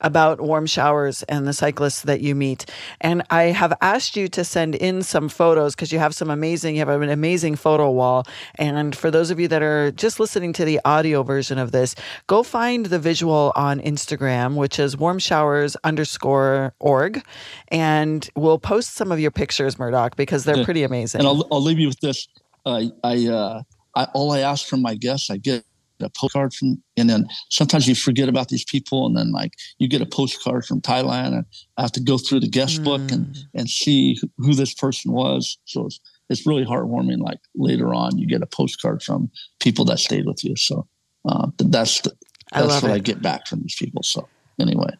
about 0.00 0.40
warm 0.40 0.66
showers 0.66 1.22
and 1.24 1.46
the 1.46 1.52
cyclists 1.52 2.02
that 2.02 2.20
you 2.20 2.34
meet. 2.34 2.66
And 3.00 3.22
I 3.30 3.44
have 3.44 3.72
asked 3.80 4.16
you 4.16 4.28
to 4.28 4.44
send 4.44 4.74
in 4.74 5.02
some 5.02 5.28
photos 5.28 5.74
because 5.74 5.92
you 5.92 5.98
have 5.98 6.14
some 6.14 6.30
amazing, 6.30 6.76
you 6.76 6.84
have 6.84 6.88
an 6.88 7.08
amazing 7.08 7.56
photo 7.56 7.90
wall. 7.90 8.26
And 8.56 8.94
for 8.94 9.10
those 9.10 9.30
of 9.30 9.40
you 9.40 9.48
that 9.48 9.62
are 9.62 9.90
just 9.90 10.20
listening 10.20 10.52
to 10.54 10.64
the 10.64 10.80
audio 10.84 11.22
version 11.22 11.58
of 11.58 11.72
this, 11.72 11.94
go 12.26 12.42
find 12.42 12.86
the 12.86 12.98
visual 12.98 13.52
on 13.56 13.80
Instagram, 13.80 14.54
which 14.54 14.78
is 14.78 14.96
warm 14.96 15.18
showers 15.18 15.76
underscore 15.84 16.74
org. 16.78 17.22
And 17.68 18.28
we'll 18.36 18.58
post 18.58 18.94
some 18.94 19.10
of 19.12 19.20
your 19.20 19.30
pictures, 19.30 19.78
Murdock, 19.78 20.16
because 20.16 20.44
they're 20.44 20.58
yeah. 20.58 20.64
pretty 20.64 20.82
amazing. 20.82 21.20
And 21.20 21.28
I'll, 21.28 21.46
I'll 21.50 21.62
leave 21.62 21.78
you 21.78 21.88
with 21.88 22.00
this. 22.00 22.28
Uh, 22.64 22.84
I, 23.04 23.26
uh, 23.26 23.62
I, 23.94 24.04
all 24.12 24.32
I 24.32 24.40
ask 24.40 24.66
from 24.66 24.82
my 24.82 24.94
guests, 24.94 25.30
I 25.30 25.36
get 25.36 25.64
a 26.00 26.10
postcard 26.10 26.54
from, 26.54 26.82
and 26.96 27.08
then 27.08 27.26
sometimes 27.50 27.86
you 27.86 27.94
forget 27.94 28.28
about 28.28 28.48
these 28.48 28.64
people, 28.64 29.06
and 29.06 29.16
then 29.16 29.32
like 29.32 29.52
you 29.78 29.88
get 29.88 30.00
a 30.00 30.06
postcard 30.06 30.64
from 30.64 30.80
Thailand, 30.80 31.28
and 31.28 31.44
I 31.76 31.82
have 31.82 31.92
to 31.92 32.00
go 32.00 32.18
through 32.18 32.40
the 32.40 32.48
guest 32.48 32.80
mm. 32.80 32.84
book 32.84 33.10
and 33.10 33.36
and 33.54 33.68
see 33.68 34.18
who 34.38 34.54
this 34.54 34.74
person 34.74 35.12
was. 35.12 35.58
So 35.64 35.86
it's 35.86 36.00
it's 36.28 36.46
really 36.46 36.64
heartwarming. 36.64 37.18
Like 37.18 37.38
later 37.54 37.94
on, 37.94 38.18
you 38.18 38.26
get 38.26 38.42
a 38.42 38.46
postcard 38.46 39.02
from 39.02 39.30
people 39.60 39.84
that 39.86 39.98
stayed 39.98 40.26
with 40.26 40.44
you. 40.44 40.56
So 40.56 40.86
uh, 41.28 41.48
that's 41.58 42.00
the, 42.00 42.12
that's 42.52 42.72
I 42.72 42.80
what 42.80 42.90
it. 42.90 42.94
I 42.94 42.98
get 42.98 43.22
back 43.22 43.46
from 43.46 43.60
these 43.60 43.76
people. 43.76 44.02
So 44.02 44.28
anyway. 44.60 44.90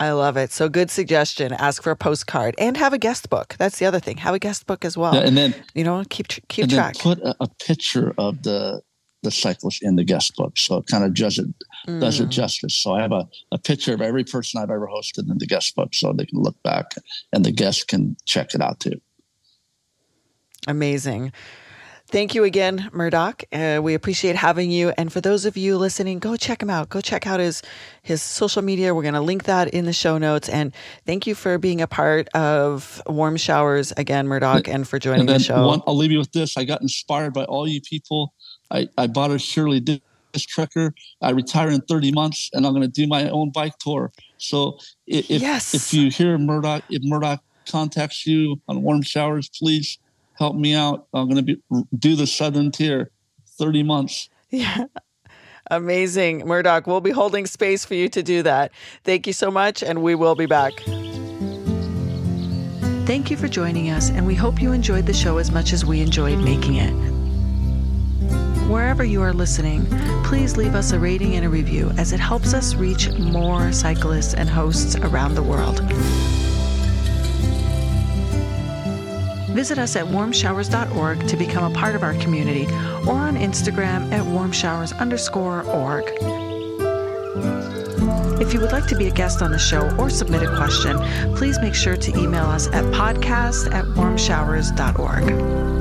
I 0.00 0.12
love 0.12 0.38
it. 0.38 0.50
So 0.50 0.70
good 0.70 0.90
suggestion. 0.90 1.52
Ask 1.52 1.82
for 1.82 1.90
a 1.90 1.96
postcard 1.96 2.54
and 2.56 2.74
have 2.78 2.94
a 2.94 2.98
guest 2.98 3.28
book. 3.28 3.54
That's 3.58 3.78
the 3.78 3.84
other 3.84 4.00
thing. 4.00 4.16
Have 4.16 4.34
a 4.34 4.38
guest 4.38 4.66
book 4.66 4.84
as 4.84 4.96
well. 4.96 5.14
Yeah, 5.14 5.22
and 5.22 5.36
then 5.36 5.54
you 5.74 5.84
know 5.84 6.02
keep 6.08 6.28
keep 6.48 6.70
track. 6.70 6.96
put 6.98 7.18
a, 7.20 7.36
a, 7.40 7.48
picture 7.62 8.14
of 8.16 8.42
the 8.42 8.80
the 9.22 9.30
cyclist 9.30 9.82
in 9.82 9.96
the 9.96 10.04
guest 10.04 10.34
book. 10.36 10.56
So 10.56 10.78
it 10.78 10.86
kind 10.86 11.04
of 11.04 11.14
does 11.14 11.38
it 11.38 11.46
mm. 11.86 12.00
does 12.00 12.20
it 12.20 12.28
justice. 12.28 12.76
So 12.76 12.94
I 12.94 13.02
have 13.02 13.12
a, 13.12 13.28
a 13.52 13.58
picture 13.58 13.94
of 13.94 14.00
every 14.00 14.24
person 14.24 14.60
I've 14.60 14.70
ever 14.70 14.88
hosted 14.88 15.30
in 15.30 15.38
the 15.38 15.46
guest 15.46 15.74
book 15.74 15.94
so 15.94 16.12
they 16.12 16.26
can 16.26 16.40
look 16.40 16.60
back 16.62 16.94
and 17.32 17.44
the 17.44 17.52
guests 17.52 17.84
can 17.84 18.16
check 18.24 18.54
it 18.54 18.60
out 18.60 18.80
too. 18.80 19.00
Amazing. 20.66 21.32
Thank 22.10 22.34
you 22.34 22.42
again, 22.42 22.90
Murdock. 22.92 23.44
Uh, 23.52 23.78
we 23.80 23.94
appreciate 23.94 24.34
having 24.34 24.72
you. 24.72 24.92
And 24.98 25.12
for 25.12 25.20
those 25.20 25.44
of 25.44 25.56
you 25.56 25.78
listening, 25.78 26.18
go 26.18 26.36
check 26.36 26.60
him 26.60 26.68
out. 26.68 26.88
Go 26.88 27.00
check 27.00 27.24
out 27.24 27.38
his 27.38 27.62
his 28.02 28.20
social 28.20 28.62
media. 28.62 28.92
We're 28.96 29.02
going 29.02 29.14
to 29.14 29.20
link 29.20 29.44
that 29.44 29.68
in 29.68 29.84
the 29.84 29.92
show 29.92 30.18
notes. 30.18 30.48
And 30.48 30.74
thank 31.06 31.28
you 31.28 31.36
for 31.36 31.56
being 31.56 31.80
a 31.80 31.86
part 31.86 32.28
of 32.30 33.00
Warm 33.06 33.36
Showers 33.36 33.92
again, 33.96 34.26
Murdock, 34.26 34.66
and 34.66 34.88
for 34.88 34.98
joining 34.98 35.26
the 35.26 35.38
show. 35.38 35.64
One, 35.64 35.82
I'll 35.86 35.96
leave 35.96 36.10
you 36.10 36.18
with 36.18 36.32
this. 36.32 36.56
I 36.56 36.64
got 36.64 36.82
inspired 36.82 37.32
by 37.32 37.44
all 37.44 37.68
you 37.68 37.80
people 37.80 38.34
I, 38.70 38.88
I 38.96 39.06
bought 39.06 39.30
a 39.30 39.38
Surly 39.38 39.80
Disc 39.80 40.02
Trucker. 40.48 40.94
I 41.22 41.30
retire 41.30 41.70
in 41.70 41.80
30 41.82 42.12
months 42.12 42.50
and 42.52 42.66
I'm 42.66 42.72
going 42.72 42.82
to 42.82 42.88
do 42.88 43.06
my 43.06 43.28
own 43.28 43.50
bike 43.50 43.78
tour. 43.78 44.12
So 44.38 44.78
if, 45.06 45.28
yes. 45.30 45.74
if 45.74 45.92
you 45.92 46.10
hear 46.10 46.38
Murdock, 46.38 46.84
if 46.90 47.02
Murdock 47.02 47.42
contacts 47.68 48.26
you 48.26 48.60
on 48.68 48.82
warm 48.82 49.02
showers, 49.02 49.48
please 49.48 49.98
help 50.38 50.56
me 50.56 50.74
out. 50.74 51.06
I'm 51.12 51.28
going 51.28 51.44
to 51.44 51.54
be, 51.54 51.62
do 51.98 52.16
the 52.16 52.26
Southern 52.26 52.70
Tier 52.70 53.10
30 53.58 53.82
months. 53.82 54.28
Yeah. 54.50 54.84
Amazing. 55.70 56.46
Murdock, 56.46 56.86
we'll 56.86 57.00
be 57.00 57.12
holding 57.12 57.46
space 57.46 57.84
for 57.84 57.94
you 57.94 58.08
to 58.08 58.22
do 58.22 58.42
that. 58.42 58.72
Thank 59.04 59.28
you 59.28 59.32
so 59.32 59.50
much, 59.50 59.82
and 59.82 60.02
we 60.02 60.16
will 60.16 60.34
be 60.34 60.46
back. 60.46 60.72
Thank 63.06 63.30
you 63.30 63.36
for 63.36 63.46
joining 63.46 63.90
us, 63.90 64.10
and 64.10 64.26
we 64.26 64.34
hope 64.34 64.60
you 64.60 64.72
enjoyed 64.72 65.06
the 65.06 65.14
show 65.14 65.38
as 65.38 65.52
much 65.52 65.72
as 65.72 65.84
we 65.84 66.00
enjoyed 66.00 66.38
making 66.38 66.76
it. 66.76 67.09
Wherever 68.70 69.02
you 69.02 69.20
are 69.20 69.32
listening, 69.32 69.84
please 70.22 70.56
leave 70.56 70.76
us 70.76 70.92
a 70.92 70.98
rating 71.00 71.34
and 71.34 71.44
a 71.44 71.48
review 71.48 71.90
as 71.98 72.12
it 72.12 72.20
helps 72.20 72.54
us 72.54 72.76
reach 72.76 73.10
more 73.18 73.72
cyclists 73.72 74.32
and 74.32 74.48
hosts 74.48 74.94
around 74.94 75.34
the 75.34 75.42
world. 75.42 75.80
Visit 79.56 79.80
us 79.80 79.96
at 79.96 80.06
warmshowers.org 80.06 81.26
to 81.26 81.36
become 81.36 81.72
a 81.72 81.74
part 81.74 81.96
of 81.96 82.04
our 82.04 82.14
community 82.14 82.66
or 83.08 83.14
on 83.14 83.36
Instagram 83.36 84.12
at 84.12 84.24
warmshowers 84.24 84.96
underscore 85.00 85.64
org. 85.64 86.04
If 88.40 88.54
you 88.54 88.60
would 88.60 88.70
like 88.70 88.86
to 88.86 88.94
be 88.96 89.08
a 89.08 89.10
guest 89.10 89.42
on 89.42 89.50
the 89.50 89.58
show 89.58 89.90
or 89.96 90.08
submit 90.08 90.44
a 90.44 90.56
question, 90.56 90.96
please 91.34 91.58
make 91.58 91.74
sure 91.74 91.96
to 91.96 92.16
email 92.16 92.44
us 92.44 92.68
at 92.68 92.84
podcast 92.94 93.74
at 93.74 93.84
warmshowers.org. 93.96 95.79